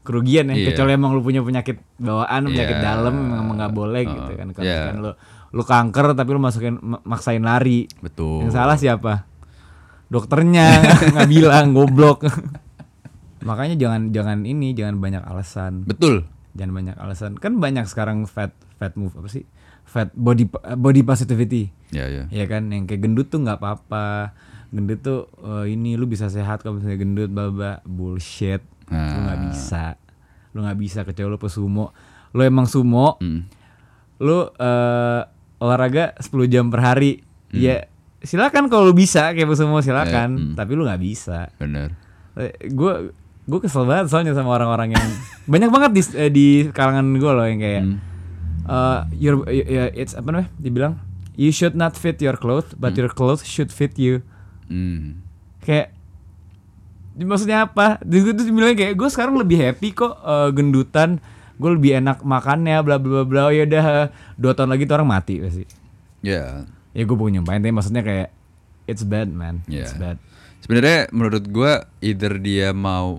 [0.00, 0.66] kerugian ya, Iya.
[0.72, 2.84] kecuali emang lu punya penyakit bawaan, penyakit Iya.
[2.88, 4.46] dalam emang nggak boleh Oh, gitu kan.
[4.50, 5.12] Kalau misalkan lu
[5.52, 7.84] lu kanker tapi lu masukin ma- maksain lari.
[8.00, 8.48] Betul.
[8.48, 9.28] Yang salah siapa?
[10.12, 10.66] Dokternya
[11.16, 12.28] nggak bilang goblok.
[13.48, 15.82] Makanya jangan jangan ini, jangan banyak alasan.
[15.82, 16.28] Betul.
[16.52, 17.32] Jangan banyak alasan.
[17.34, 19.48] Kan banyak sekarang fat fat move apa sih?
[19.82, 20.46] Fat body
[20.76, 21.72] body positivity.
[21.90, 22.28] Ya ya.
[22.28, 24.36] Ya kan yang kayak gendut tuh nggak apa-apa.
[24.68, 28.62] Gendut tuh eh, ini lu bisa sehat kalau misalnya gendut baba bullshit.
[28.86, 29.44] Lu nggak Nah.
[29.48, 29.84] bisa.
[30.52, 31.90] Lu nggak bisa kecuali lu pesumo.
[32.30, 33.44] Lu emang sumo, Hmm.
[34.16, 35.20] lu eh,
[35.58, 37.20] olahraga 10 jam per hari.
[37.50, 37.58] Hmm.
[37.58, 37.90] Ya
[38.22, 40.54] silakan kalau lu bisa kayak pesumo silakan, Ya, hmm.
[40.54, 41.50] tapi lu nggak bisa.
[41.56, 41.92] Bener.
[42.68, 43.12] Gue
[43.42, 45.06] gue kesel banget soalnya sama orang-orang yang
[45.52, 47.98] banyak banget di eh, di kalangan gue loh yang kayak Hmm.
[48.64, 50.94] uh, your y- it's apa namanya dibilang
[51.34, 54.22] you should not fit your clothes but your clothes should fit you
[54.64, 55.18] Hmm.
[55.60, 55.90] kayak
[57.14, 61.18] maksudnya apa gue tuh bilang kayak gue sekarang lebih happy kok uh, gendutan
[61.58, 63.86] gue lebih enak makannya bla bla bla bla ya udah
[64.34, 65.64] dua tahun lagi tuh orang mati pasti
[66.22, 66.62] Ya.
[66.92, 68.28] Ya gue punya nyumpain tapi maksudnya kayak
[68.84, 69.82] it's bad man Ya.
[69.82, 70.16] it's bad
[70.58, 73.18] Sebenarnya menurut gua either dia mau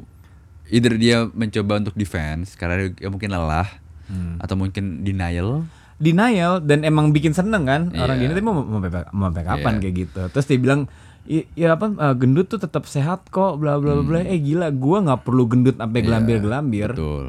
[0.66, 3.68] either dia mencoba untuk defense karena dia mungkin lelah
[4.04, 4.36] Hmm.
[4.38, 5.64] atau mungkin denial.
[5.96, 8.24] denial dan emang bikin seneng kan orang Iya.
[8.26, 9.82] gini tuh mau mau sampai mau sampai kapan Iya.
[9.82, 10.82] kayak gitu terus dia bilang
[11.24, 14.68] "I- ya apa eh, gendut tuh tetap sehat kok bla bla bla bla eh gila
[14.70, 16.96] gua nggak perlu gendut sampai gelambir gelambir Hmm.
[16.96, 17.28] Iya, Betul.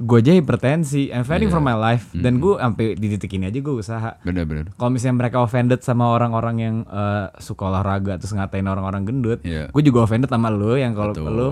[0.00, 1.54] Gue aja hipertensi I'm fighting Iya.
[1.54, 2.24] for my life Hmm.
[2.24, 4.72] dan gue sampai di titik ini aja gue usaha Bener-bener.
[4.74, 9.68] kalau misalnya mereka offended sama orang-orang yang eh, suka olahraga terus ngatain orang-orang gendut Iya.
[9.68, 11.48] gue juga offended sama lo yang kalau lo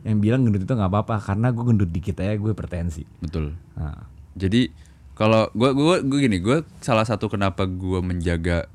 [0.00, 3.58] yang bilang gendut itu nggak apa-apa karena gue gendut dikit aja gue hipertensi Betul.
[3.74, 4.70] nah, Jadi
[5.12, 8.70] kalau gua gua gua gini, gua salah satu kenapa gua menjaga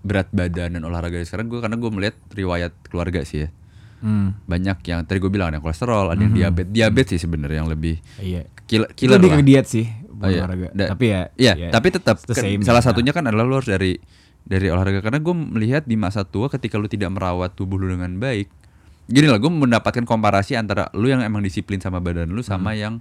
[0.00, 3.48] berat badan dan olahraga sekarang gua karena gua melihat riwayat keluarga sih ya.
[4.04, 6.70] Hmm, Banyak yang tadi gua bilang ada yang kolesterol, ada yang diabetes.
[6.70, 9.38] Diabetes sih sebenarnya yang lebih iya killer, killer lebih lah.
[9.38, 10.40] ke diet sih Oh, iya.
[10.40, 12.86] olahraga Da- tapi ya Iya, ya, tapi tetap same salah ya.
[12.86, 13.98] satunya kan adalah lu harus dari
[14.40, 18.14] dari olahraga karena gue melihat di masa tua ketika lu tidak merawat tubuh lu dengan
[18.14, 18.46] baik.
[19.04, 22.78] Gini lah, gue mendapatkan komparasi antara lu yang emang disiplin sama badan lu sama Hmm.
[22.78, 22.94] yang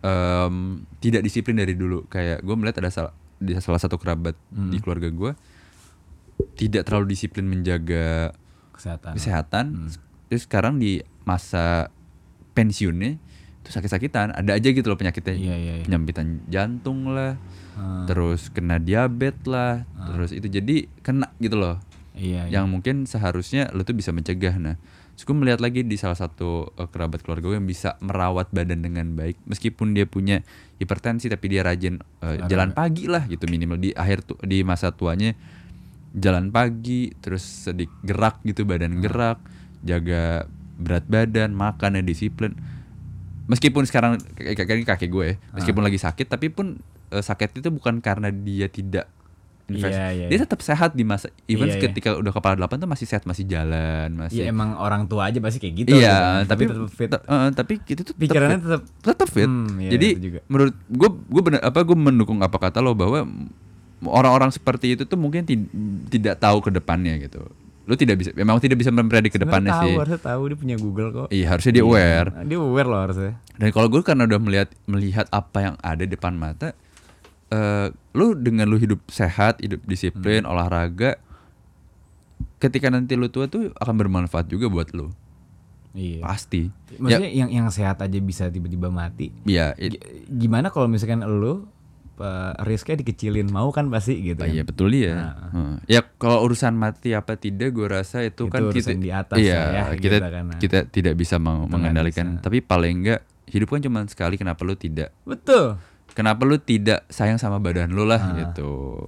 [0.00, 0.54] em,
[0.98, 2.04] tidak disiplin dari dulu.
[2.06, 4.68] Kayak gue melihat ada salah, di salah satu kerabat Hmm.
[4.68, 5.32] di keluarga gue
[6.54, 8.32] tidak terlalu disiplin menjaga
[8.72, 9.64] kesehatan kesehatan.
[9.70, 9.90] Hmm.
[10.28, 11.88] Terus sekarang di masa
[12.54, 13.16] pensiunnya
[13.64, 14.36] itu sakit-sakitan.
[14.36, 15.34] Ada aja gitu loh penyakitnya.
[15.34, 15.84] Iya, iya, iya.
[15.88, 17.40] Penyampitan jantung lah.
[17.74, 18.04] Hmm.
[18.04, 19.88] Terus kena diabetes lah.
[20.12, 21.80] Terus itu jadi kena gitu loh.
[22.14, 22.60] iya, iya.
[22.60, 24.54] Yang mungkin seharusnya lo tuh bisa mencegah.
[24.60, 24.76] Nah,
[25.14, 28.82] terus gue melihat lagi di salah satu eh, kerabat keluarga gue yang bisa merawat badan
[28.82, 30.42] dengan baik meskipun dia punya
[30.82, 34.90] hipertensi tapi dia rajin eh, jalan pagi lah gitu minimal di akhir tu, di masa
[34.90, 35.38] tuanya
[36.14, 39.38] jalan pagi terus sedikit gerak gitu badan gerak
[39.84, 42.56] jaga berat badan makannya disiplin
[43.44, 48.00] meskipun sekarang kayak kakek gue ya, meskipun lagi sakit tapi pun eh, sakit itu bukan
[48.00, 49.06] karena dia tidak
[49.64, 50.44] invest Iya, iya, dia iya.
[50.44, 51.82] tetap sehat di masa even Iya, iya.
[51.82, 55.40] ketika udah kepala delapan tuh masih sehat masih jalan masih Iya emang orang tua aja
[55.40, 56.44] pasti kayak gitu gitu iya kan.
[56.46, 60.40] tapi tetap fit eh, tapi itu tuh pikirannya tetap tetap fit Hmm, iya, jadi juga.
[60.48, 63.24] menurut gue gue bener apa gue mendukung apa kata lo bahwa
[64.02, 65.68] orang-orang seperti itu tuh mungkin ti-
[66.10, 67.48] tidak tahu ke depannya gitu
[67.84, 69.90] lu tidak bisa memang tidak bisa mempredik ke depannya Sebenarnya sih.
[69.90, 71.26] tahu, harusnya tahu dia punya Google kok.
[71.28, 72.28] Iya harusnya dia aware.
[72.30, 73.32] Nah, dia aware loh harusnya.
[73.54, 76.72] Dan kalau gue karena udah melihat melihat apa yang ada di depan mata,
[77.46, 80.50] eh lu dengan lu hidup sehat, hidup disiplin, Hmm.
[80.50, 81.20] olahraga,
[82.58, 85.12] ketika nanti lu tua tuh akan bermanfaat juga buat lu,
[85.92, 86.18] iya.
[86.20, 86.72] Pasti.
[86.96, 89.28] maksudnya yang yang sehat aja bisa tiba-tiba mati.
[89.44, 90.02] Ya, it- G-
[90.40, 91.68] gimana kalau misalkan lu
[92.16, 94.54] uh, risknya dikecilin mau kan pasti gitu ah, kan?
[94.54, 95.34] iya betul ya.
[95.52, 95.72] Heeh.
[95.88, 99.60] Ya kalau urusan mati apa tidak, gue rasa itu, Itu kan kita di atas iya,
[99.70, 100.44] ya, kita kita kan.
[100.58, 102.38] kita tidak bisa meng- mengendalikan.
[102.38, 102.42] bisa.
[102.42, 105.76] Tapi paling enggak hidup kan cuma sekali, kenapa lu tidak betul
[106.14, 108.34] Kenapa lu tidak sayang sama badan lu lah Ah.
[108.38, 109.02] gitu.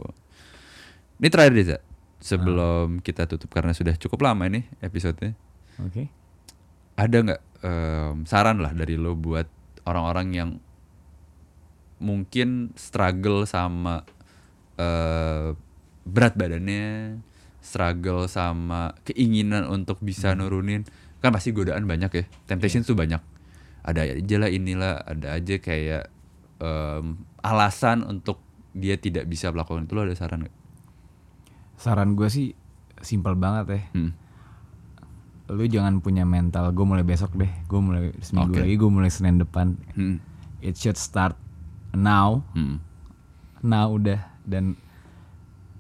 [1.17, 1.79] Ini terakhir Deza.
[2.19, 5.39] Sebelum kita tutup karena sudah cukup lama ini episodenya.
[5.79, 6.11] oke
[6.97, 9.47] Ada nggak em, saran lah dari lo buat
[9.87, 10.51] orang-orang yang
[11.99, 14.05] mungkin struggle sama
[14.77, 15.57] eh,
[16.05, 17.19] berat badannya,
[17.59, 20.45] struggle sama keinginan untuk bisa Hmm.
[20.45, 20.85] nurunin.
[21.19, 22.25] Kan pasti godaan banyak ya.
[22.45, 23.19] Temptation tuh banyak.
[23.83, 26.13] Ada aja lah inilah, ada aja kayak
[26.57, 28.41] em, alasan untuk
[28.73, 30.57] dia tidak bisa melakukan itu lo ada saran nggak?
[31.77, 32.57] saran gue sih
[32.99, 34.13] simpel banget ya Hmm.
[35.47, 38.61] lu jangan punya mental gue mulai besok deh gue mulai seminggu Oke.
[38.65, 40.17] lagi gue mulai senin depan Hmm.
[40.59, 41.37] it should start
[41.97, 42.77] now Hmm.
[43.61, 44.77] now udah dan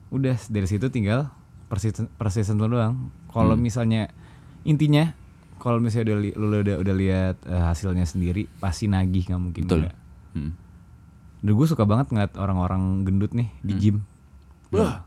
[0.08, 1.28] udah dari situ tinggal
[1.66, 3.62] persisten persisten doang kalau Hmm.
[3.62, 4.08] misalnya
[4.62, 5.12] intinya
[5.56, 9.62] kalau misalnya udah li- lu udah udah lihat eh, hasilnya sendiri pasti nagih nggak mungkin
[9.64, 9.78] Betul.
[9.82, 9.96] enggak.
[10.32, 10.52] Hmm.
[11.36, 13.96] Dan gue suka banget ngeliat orang-orang gendut nih di gym.
[14.68, 15.04] Wah.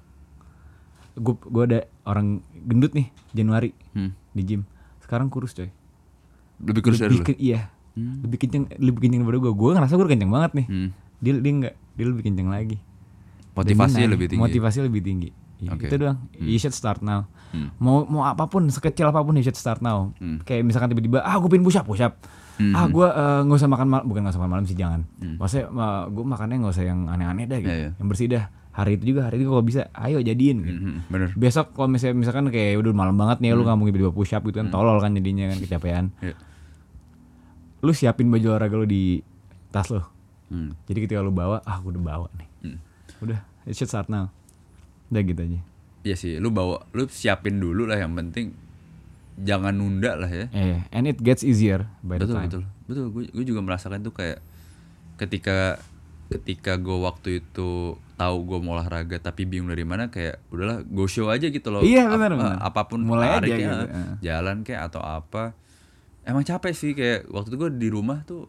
[1.13, 4.13] Gue gue ada orang gendut nih Januari Hmm.
[4.31, 4.61] di gym.
[4.99, 5.69] Sekarang kurus coy.
[6.59, 7.71] Lebih kurus dari ke- iya.
[7.99, 8.23] Hmm.
[8.23, 9.51] Lebih kenceng lebih kenceng daripada gue.
[9.51, 10.67] Gue ngerasa gue kenceng banget nih.
[10.71, 10.89] Hmm.
[11.19, 12.77] Dia dia enggak, dia lebih kenceng lagi.
[13.59, 14.41] Motivasi lebih tinggi.
[14.41, 15.29] Motivasi lebih tinggi.
[15.59, 15.85] Iya, Oke.
[15.91, 16.17] Itu doang.
[16.39, 17.27] You should start now.
[17.51, 17.75] Hmm.
[17.83, 20.15] Mau mau apa pun sekecil apa pun you should start now.
[20.23, 20.39] Hmm.
[20.47, 22.15] Kayak misalkan tiba-tiba ah gue pengen push up, push up.
[22.55, 22.71] Hmm.
[22.71, 25.01] Ah gue eh, nggak usah makan malam, bukan nggak usah makan malam sih jangan.
[25.19, 25.35] Hmm.
[25.35, 25.65] Maksudnya
[26.07, 27.71] gue makannya nggak usah yang aneh-aneh dah gitu.
[27.75, 27.91] Iya, iya.
[27.99, 28.45] Yang bersih dah.
[28.69, 30.79] Hari itu juga hari itu kalau bisa ayo jadiin gitu.
[30.79, 31.35] Hmm, bener.
[31.35, 34.45] Besok kalau misalnya misalkan kayak udah malam banget nih lu nggak mungkin tiba-tiba push up
[34.47, 36.05] gitu kan tolol kan jadinya kan kecapean.
[36.23, 36.35] Iya.
[37.79, 39.23] Lu siapin baju olahraga lu di
[39.69, 40.01] tas lu.
[40.49, 40.73] Hmm.
[40.85, 42.49] Jadi ketika lu bawa, ah gue udah bawa nih.
[42.65, 42.77] Hmm.
[43.21, 44.33] Udah, it should start now.
[45.07, 45.59] Udah gitu aja.
[46.01, 48.55] Iya sih, lu bawa, lu siapin dulu lah yang penting
[49.39, 50.45] jangan nunda lah ya.
[50.51, 52.47] Eh, and it gets easier by the betul time.
[52.47, 53.05] betul betul.
[53.09, 54.43] Gue gue juga merasakan tuh kayak
[55.15, 55.79] ketika
[56.29, 61.07] ketika gue waktu itu tahu gue mau olahraga tapi bingung dari mana kayak udahlah go
[61.07, 61.81] show aja gitu loh.
[61.81, 62.57] Iya, benar, Ap- benar.
[62.61, 64.13] Apa pun Mulai aja gitu, eh.
[64.21, 65.55] jalan kayak atau apa.
[66.29, 68.45] Emang capek sih kayak waktu itu gue di rumah tuh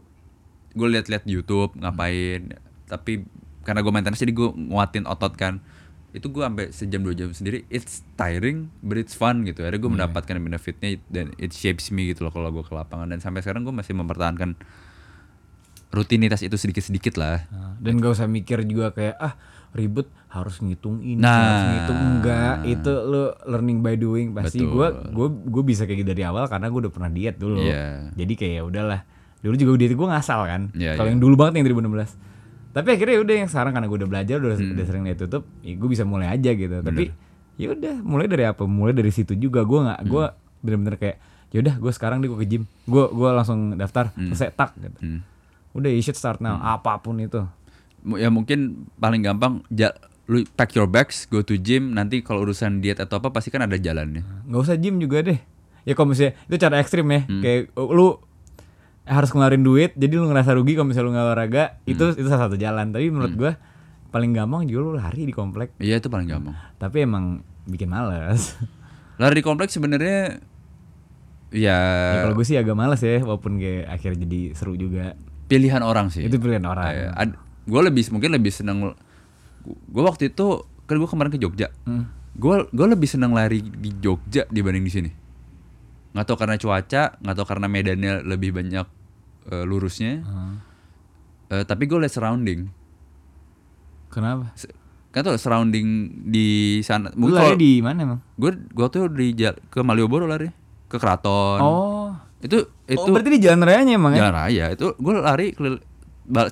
[0.70, 2.54] gue liat-liat YouTube ngapain
[2.84, 3.24] tapi
[3.60, 5.64] karena gue maintenance jadi gue nguatin otot kan.
[6.10, 9.62] Itu gue sampai sejam dua jam sendiri it's tiring but it's fun gitu.
[9.62, 9.94] Ada gue Iya.
[9.96, 13.08] mendapatkan benefitnya dan it shapes me gitu loh kalau gue ke lapangan.
[13.08, 14.58] Dan sampai sekarang gue masih mempertahankan
[15.90, 17.46] rutinitas itu sedikit sedikit lah.
[17.50, 19.34] Nah, dan gak usah mikir juga kayak ah
[19.70, 21.30] ribet harus ngitung ini Nah.
[21.30, 22.54] harus ngitung enggak.
[22.64, 24.26] Itu lu learning by doing.
[24.30, 27.58] Pasti gua gua gue bisa kayak gitu dari awal karena gue udah pernah diet dulu.
[27.58, 28.10] Iya.
[28.14, 29.00] jadi kayak ya udahlah.
[29.40, 30.62] Dulu juga diet gue ngasal kan.
[30.72, 31.12] Iya, kalau iya.
[31.14, 32.14] yang dulu banget yang 2016
[32.70, 34.72] tapi akhirnya ya udah yang sekarang karena gue udah belajar udah, Hmm.
[34.78, 36.76] udah sering diet tutup ya gue bisa mulai aja gitu.
[36.80, 37.10] Tapi
[37.56, 38.62] ya udah mulai dari apa?
[38.62, 39.62] Mulai dari situ juga.
[39.62, 40.62] Gue nggak gue Hmm.
[40.62, 41.16] bener-bener kayak
[41.50, 42.62] ya udah gue sekarang deh gue ke gym.
[42.84, 44.98] Gue gua langsung daftar selesai tak gitu.
[45.00, 45.20] Hmm.
[45.70, 46.58] udah you should start now.
[46.58, 47.42] Apa pun itu
[48.16, 48.58] ya mungkin
[48.96, 53.18] paling gampang ja- lu pack your bags go to gym nanti kalau urusan diet atau
[53.18, 54.22] apa pasti kan ada jalannya.
[54.46, 55.38] Nggak usah gym juga deh.
[55.82, 57.24] Ya kalau misalnya itu cara ekstrim ya.
[57.24, 57.40] Hmm.
[57.40, 58.14] kayak lu
[59.02, 62.14] harus ngeluarin duit jadi lu ngerasa rugi kalau misalnya lu nggak olahraga itu Hmm.
[62.14, 62.90] itu salah satu jalan.
[62.90, 63.52] Tapi menurut gua
[64.08, 65.74] paling gampang juga lu lari di komplek.
[65.76, 66.54] Iya itu paling gampang.
[66.76, 68.54] Tapi emang bikin males.
[69.18, 70.40] Lari di kompleks sebenarnya
[71.50, 71.76] ya,
[72.14, 75.12] ya kalau gue sih agak males ya walaupun kayak akhirnya jadi seru juga.
[75.44, 76.22] Pilihan orang sih.
[76.22, 77.12] Itu pilihan orang
[77.66, 78.96] gue lebih mungkin lebih seneng
[79.66, 81.68] gue waktu itu kan gue kemarin ke Jogja.
[81.86, 82.08] Hmm.
[82.30, 85.10] gue gue lebih seneng lari di Jogja dibanding di sini.
[86.14, 88.86] Nggak tahu karena cuaca nggak tahu karena medannya lebih banyak
[89.50, 90.24] eh, lurusnya.
[90.24, 90.54] Hmm.
[91.50, 92.70] Eh, tapi gue liat surrounding.
[94.10, 94.54] Kenapa?
[94.54, 94.74] Se-
[95.10, 97.10] kan tuh surrounding di sana.
[97.18, 98.20] Lu mungkin lari di mana emang?
[98.38, 99.34] gue gue tuh di
[99.70, 100.46] ke Malioboro lari.
[100.90, 101.58] Ke keraton.
[101.58, 102.10] Oh.
[102.40, 104.26] Itu itu oh berarti di jalan rayanya emang ya?
[104.26, 104.64] Jalan raya.
[104.72, 105.54] Itu gue lari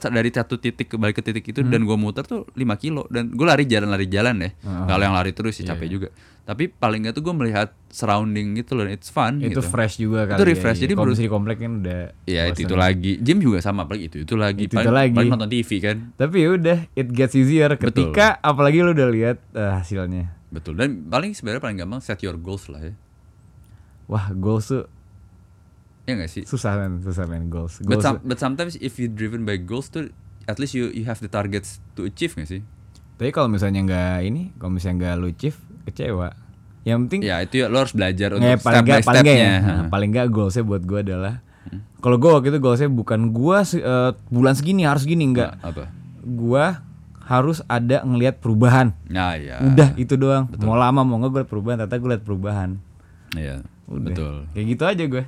[0.09, 1.69] dari satu titik ke balik ke titik itu Hmm.
[1.69, 4.51] dan gue muter tuh 5 kilo dan gue lari jalan lari jalan ya
[4.85, 6.09] kalau yang lari terus sih Iya, capek juga.
[6.43, 9.61] Tapi paling nggak tuh gue melihat surrounding gitu loh it's fun itu gitu.
[9.61, 10.83] fresh juga kali Itu ya, refresh, iya.
[10.83, 13.13] jadi misalnya di komplek kan udah ya itu itu lagi.
[13.21, 14.65] Gym juga sama apalagi itu itu lagi.
[14.65, 15.13] Itu- paling, itu lagi.
[15.15, 15.97] paling nonton TV kan.
[16.15, 20.33] Tapi ya udah, it gets easier ketika apalagi lu udah lihat eh, hasilnya.
[20.49, 20.73] betul.
[20.75, 22.97] Dan paling sebenarnya paling gampang set your goals lah ya.
[24.07, 24.89] Wah, goals tuh
[26.09, 27.79] ya nggak sih susah men, susah men goals.
[27.79, 30.09] but, Goals some- but sometimes if you driven by goals tuh
[30.45, 32.63] at least you you have the targets to achieve nggak sih
[33.15, 36.31] Tapi kalau misalnya nggak ini, kalau misalnya nggak lu achieve, kecewa.
[36.83, 39.21] Yang penting ya itu ya lo harus belajar nggak, untuk paling step by nggak paling
[39.21, 39.55] stepnya ya.
[39.59, 41.35] Nah, paling nggak goalsnya buat gua adalah
[41.99, 45.59] kalau gua waktu itu goalsnya bukan gua se- eh, bulan segini harus gini enggak.
[45.59, 45.91] apa
[46.21, 46.79] Gua
[47.21, 48.95] harus ada ngelihat perubahan.
[49.05, 50.47] nah ya Udah itu doang.
[50.57, 52.71] Mau lama mau nggak gue liat perubahan, ternyata gue liat perubahan.
[53.35, 53.55] Iya,
[53.85, 54.01] Udah.
[54.07, 55.25] betul, Kayak gitu aja gue.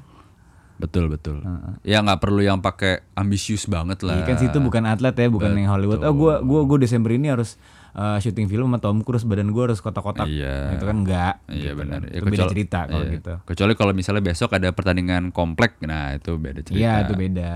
[0.80, 1.44] Betul, betul.
[1.84, 4.16] Ya nggak perlu yang pakai ambisius banget lah.
[4.18, 6.00] Iya kan situ bukan atlet ya, bukan yang Hollywood.
[6.00, 7.60] Oh gua gua gua Desember ini harus
[7.92, 10.24] uh, syuting film sama Tom Cruise, badan gua harus kotak-kotak.
[10.24, 10.80] Iya.
[10.80, 11.34] Itu kan enggak.
[11.46, 12.00] Iya gitu benar.
[12.00, 12.08] kan.
[12.08, 13.14] Ya, Itu beda kecuali- cerita kalau iya.
[13.14, 13.34] gitu.
[13.44, 16.80] Kecuali kalau misalnya besok ada pertandingan komplek, nah itu beda cerita.
[16.80, 17.50] Iya, itu beda.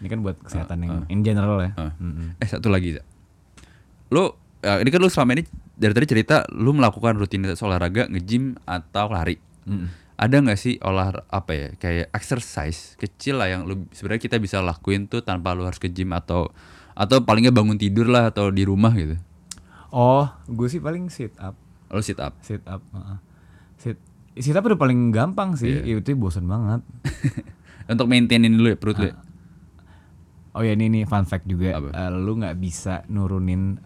[0.00, 1.70] Ini kan buat kesehatan yang in general ya.
[1.76, 1.92] Ah.
[2.00, 2.40] Mm-mm.
[2.40, 2.96] Eh satu lagi,
[4.08, 4.24] lu
[4.64, 5.44] ya, ini kan lu selama ini
[5.76, 9.36] dari tadi cerita lu melakukan rutinitas olahraga, nge-gym atau lari.
[9.68, 9.88] Mm-mm.
[10.20, 14.60] Ada nggak sih olah apa ya kayak exercise kecil lah yang lu sebenarnya kita bisa
[14.60, 16.52] lakuin tuh tanpa lu harus ke gym atau
[16.92, 19.16] atau palingnya bangun tidur lah atau di rumah gitu.
[19.88, 21.56] Oh, gue sih paling sit up,
[21.88, 22.36] Lu sit up.
[22.44, 22.84] sit up.
[23.80, 23.96] Sit
[24.36, 25.88] sit up udah paling gampang sih.
[25.88, 26.04] Iya.
[26.04, 26.84] Itu bosan banget.
[27.90, 29.08] Untuk maintainin dulu ya perut lu.
[29.08, 29.16] ya?
[30.52, 31.80] Oh ya ini nih fun fact juga.
[31.80, 31.96] Apa?
[31.96, 33.80] Eh, lu nggak bisa nurunin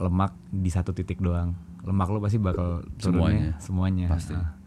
[0.00, 1.52] lemak di satu titik doang.
[1.84, 4.08] Lemak lu pasti bakal turunnya semuanya.
[4.08, 4.32] Pasti.
[4.32, 4.63] Ah.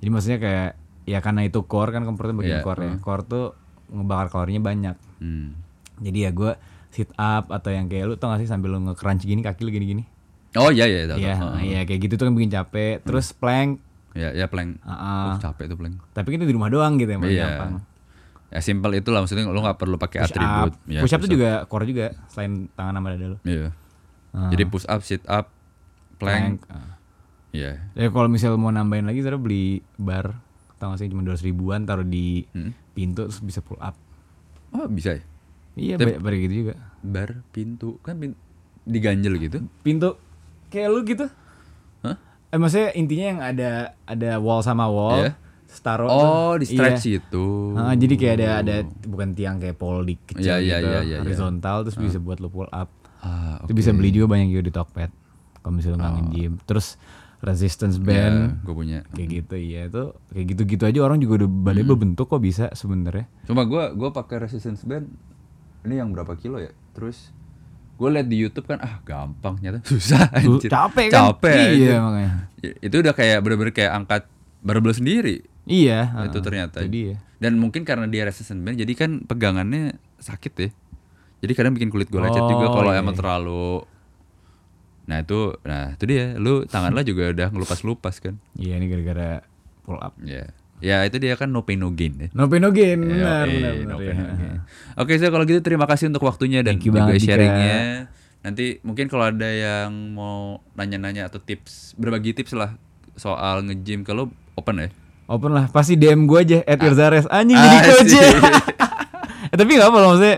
[0.00, 0.70] Jadi maksudnya kayak
[1.04, 2.90] ya karena itu core kan kompornya bagian Iya, core ya.
[2.90, 2.98] uh.
[2.98, 3.44] Core tuh
[3.88, 4.96] ngebakar kalorinya banyak.
[5.18, 5.54] Hmm.
[6.00, 6.52] Jadi ya gue
[6.90, 9.70] sit up atau yang kayak lu tau gak sih sambil lu nge-crunch gini kaki lu
[9.70, 10.04] gini-gini.
[10.52, 11.18] Oh iya iya tahu.
[11.18, 11.48] Iya, tahu.
[11.48, 13.02] nah, iya kayak gitu tuh kan bikin capek.
[13.02, 13.78] Terus plank.
[14.12, 14.82] Ya ya plank.
[14.82, 15.36] Ah.
[15.36, 16.02] Uh, capek tuh plank.
[16.10, 17.46] Tapi kan itu di rumah doang gitu yang paling Iya.
[17.46, 17.72] gampang.
[18.50, 20.72] Ya simpel itu lah maksudnya lu nggak perlu pakai Push atribut.
[20.74, 20.90] up.
[20.90, 23.38] Ya, push up tuh juga core juga selain tangan sama dada lu.
[23.44, 23.70] Iya.
[24.30, 24.50] Ah.
[24.50, 25.46] Jadi push up, sit up,
[26.16, 26.66] plank.
[26.66, 26.98] Ah.
[27.50, 27.82] Iya.
[27.92, 30.38] Ya kalau misal mau nambahin lagi saya beli bar
[30.76, 32.72] tau gak sih cuma 200 ribuan taruh di Hmm.
[32.90, 33.98] pintu terus bisa pull up.
[34.70, 35.22] Oh bisa ya.
[35.72, 36.74] Iya, Tapi- bar, gitu juga.
[37.00, 38.32] Bar, pintu kan pin
[38.82, 39.58] diganjel gitu.
[39.80, 40.16] Pintu
[40.68, 41.26] kayak lu gitu.
[42.00, 42.16] Hah?
[42.46, 43.70] Eh maksudnya intinya yang ada
[44.04, 45.20] ada wall sama wall.
[45.20, 45.32] Iya.
[45.66, 47.22] terus taruh Oh, di stretch Iya.
[47.22, 47.46] itu.
[47.76, 50.98] Ah, jadi kayak ada ada bukan tiang kayak pole di kecil Iya, iya, gitu, iya,
[50.98, 51.18] iya, iya.
[51.22, 52.90] horizontal terus bisa buat lu pull up.
[53.20, 55.10] Ah, Itu bisa beli juga banyak juga di Tokped.
[55.56, 56.52] Kalau misalnya lu nggak nge-gym.
[56.64, 56.98] Terus
[57.40, 59.00] resistance band gue punya.
[59.10, 61.92] kayak gitu iya itu kayak gitu-gitu aja orang juga udah badannya Hmm.
[61.94, 63.24] berbentuk kok bisa sebenarnya.
[63.42, 65.08] Cuma gua gua pakai resistance band
[65.82, 66.68] ini yang berapa kilo ya?
[66.90, 67.32] Terus
[67.94, 70.68] gue liat di YouTube kan ah gampang nyata susah anjir.
[70.68, 71.32] capek kan?
[71.32, 71.52] Capek.
[71.54, 71.96] Iya anjir.
[71.98, 72.32] makanya.
[72.58, 74.22] Ya, Itu udah kayak bener-bener kayak angkat
[74.60, 75.36] barbel sendiri.
[75.64, 76.12] Iya.
[76.22, 76.42] itu heeh.
[76.42, 76.78] ternyata.
[76.82, 77.16] Jadi ya.
[77.36, 80.68] Dan mungkin karena dia resistance band jadi kan pegangannya sakit ya.
[81.40, 83.80] Jadi kadang bikin kulit gue lecet juga Oh, kalau iya, emang terlalu
[85.10, 88.38] Nah itu, nah itu dia, lu tangan lo juga udah ngelupas-lupas kan?
[88.54, 89.42] Iya ini gara-gara
[89.82, 90.14] pull up.
[90.22, 92.28] Ya, ya itu dia kan no pain no gain ya.
[92.30, 93.98] No pain no gain, Yoi, benar benar no benar.
[93.98, 94.22] pain, ya.
[94.22, 94.58] no gain.
[94.94, 98.06] Oke, so kalau gitu terima kasih untuk waktunya dan juga sharingnya.
[98.40, 102.78] Nanti mungkin kalau ada yang mau nanya-nanya atau tips, berbagi tips lah
[103.12, 104.88] soal nge-gym kalau open ya.
[105.26, 108.08] Open lah, pasti DM gue aja at Irzares anjing jadi Ah, coach.
[108.08, 108.18] sih.
[109.52, 110.36] eh, tapi gak apa loh maksudnya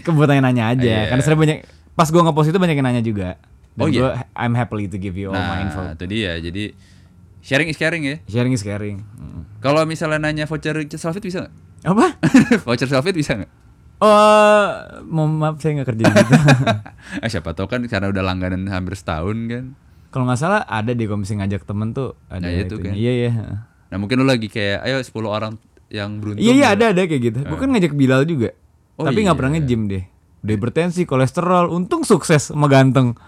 [0.00, 0.82] kebutuhan nanya aja.
[0.82, 1.00] Iya.
[1.08, 1.58] Karena sering banyak
[2.00, 3.36] pas gue ngepost itu banyak yang nanya juga.
[3.76, 4.00] Dan Oh, iya?
[4.00, 5.84] gua, I'm happily to give you all my info.
[5.84, 6.40] Nah, itu dia.
[6.40, 6.72] Jadi
[7.40, 8.16] sharing is caring ya.
[8.24, 9.04] Sharing is caring.
[9.14, 9.44] Hmm.
[9.60, 11.54] Kalau misalnya nanya voucher selfie bisa nggak?
[11.92, 12.06] Apa?
[12.66, 13.52] voucher selfie bisa nggak?
[14.00, 14.64] Oh,
[15.04, 16.32] mau maaf saya nggak kerja di situ.
[17.22, 19.64] Eh, siapa tahu kan karena udah langganan hampir setahun kan.
[20.08, 22.90] Kalau nggak salah ada di komisi ngajak temen tuh ada Nah, itu itunya.
[22.90, 22.94] kan.
[22.96, 23.30] Iya iya.
[23.92, 25.52] Nah mungkin lu lagi kayak ayo 10 orang
[25.92, 26.40] yang beruntung.
[26.40, 26.76] Iya iya gitu.
[26.80, 27.38] ada ada kayak gitu.
[27.44, 28.50] Gue kan ngajak Bilal juga.
[28.96, 29.40] Oh, tapi nggak iya.
[29.40, 30.04] pernah nge-gym deh.
[30.40, 33.12] Udah hipertensi, kolesterol, untung sukses sama ganteng.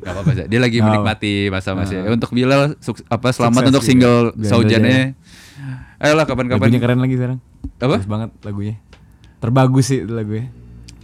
[0.00, 0.30] Gak apa-apa.
[0.48, 1.92] Dia lagi menikmati masa-masa.
[2.08, 3.60] Untuk Bilal suk- apa selamat.
[3.60, 3.90] Sukses untuk juga.
[3.92, 5.12] single Saujannya.
[6.00, 6.72] Ayolah kapan-kapan.
[6.72, 7.38] Lagunya keren lagi sekarang.
[7.76, 8.00] Apa?
[8.00, 8.74] Bagus banget lagunya.
[9.40, 10.48] Terbagus sih itu lagunya.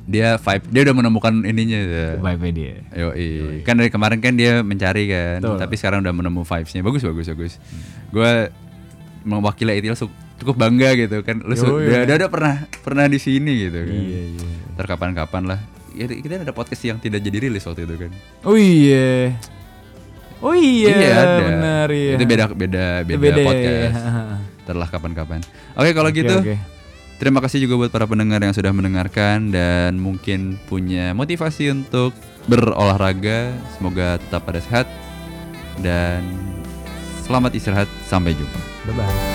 [0.07, 1.81] Dia vibe, dia udah menemukan ininya.
[2.17, 2.75] Vibe dia.
[2.95, 3.11] Yo,
[3.67, 5.59] kan dari kemarin kan dia mencari kan, Betul.
[5.59, 7.53] tapi sekarang udah menemu vibesnya bagus bagus bagus.
[8.15, 8.55] Gue
[9.27, 11.89] mewakili su- cukup bangga gitu kan, lu su- Yoi.
[11.89, 13.97] udah, udah, udah pernah pernah di sini gitu kan.
[13.97, 14.49] Iya iya.
[14.77, 15.61] Ntar kapan-kapan lah.
[15.97, 18.13] Ya, kita ada podcast yang tidak jadi rilis waktu itu kan.
[18.45, 19.33] Oh iya.
[20.45, 21.41] Oh iya, ada.
[21.41, 22.13] benar iya.
[22.21, 23.97] Itu beda beda beda, beda podcast.
[24.69, 25.41] Ntarlah kapan-kapan.
[25.73, 26.37] Oke kalau Oke, gitu.
[26.37, 26.57] oke.
[27.17, 32.13] Terima kasih juga buat para pendengar yang sudah mendengarkan dan mungkin punya motivasi untuk
[32.45, 33.57] berolahraga.
[33.81, 34.85] Semoga tetap pada sehat
[35.81, 36.21] dan
[37.25, 37.89] selamat istirahat.
[38.05, 38.61] Sampai jumpa.
[38.85, 39.26] Bye bye.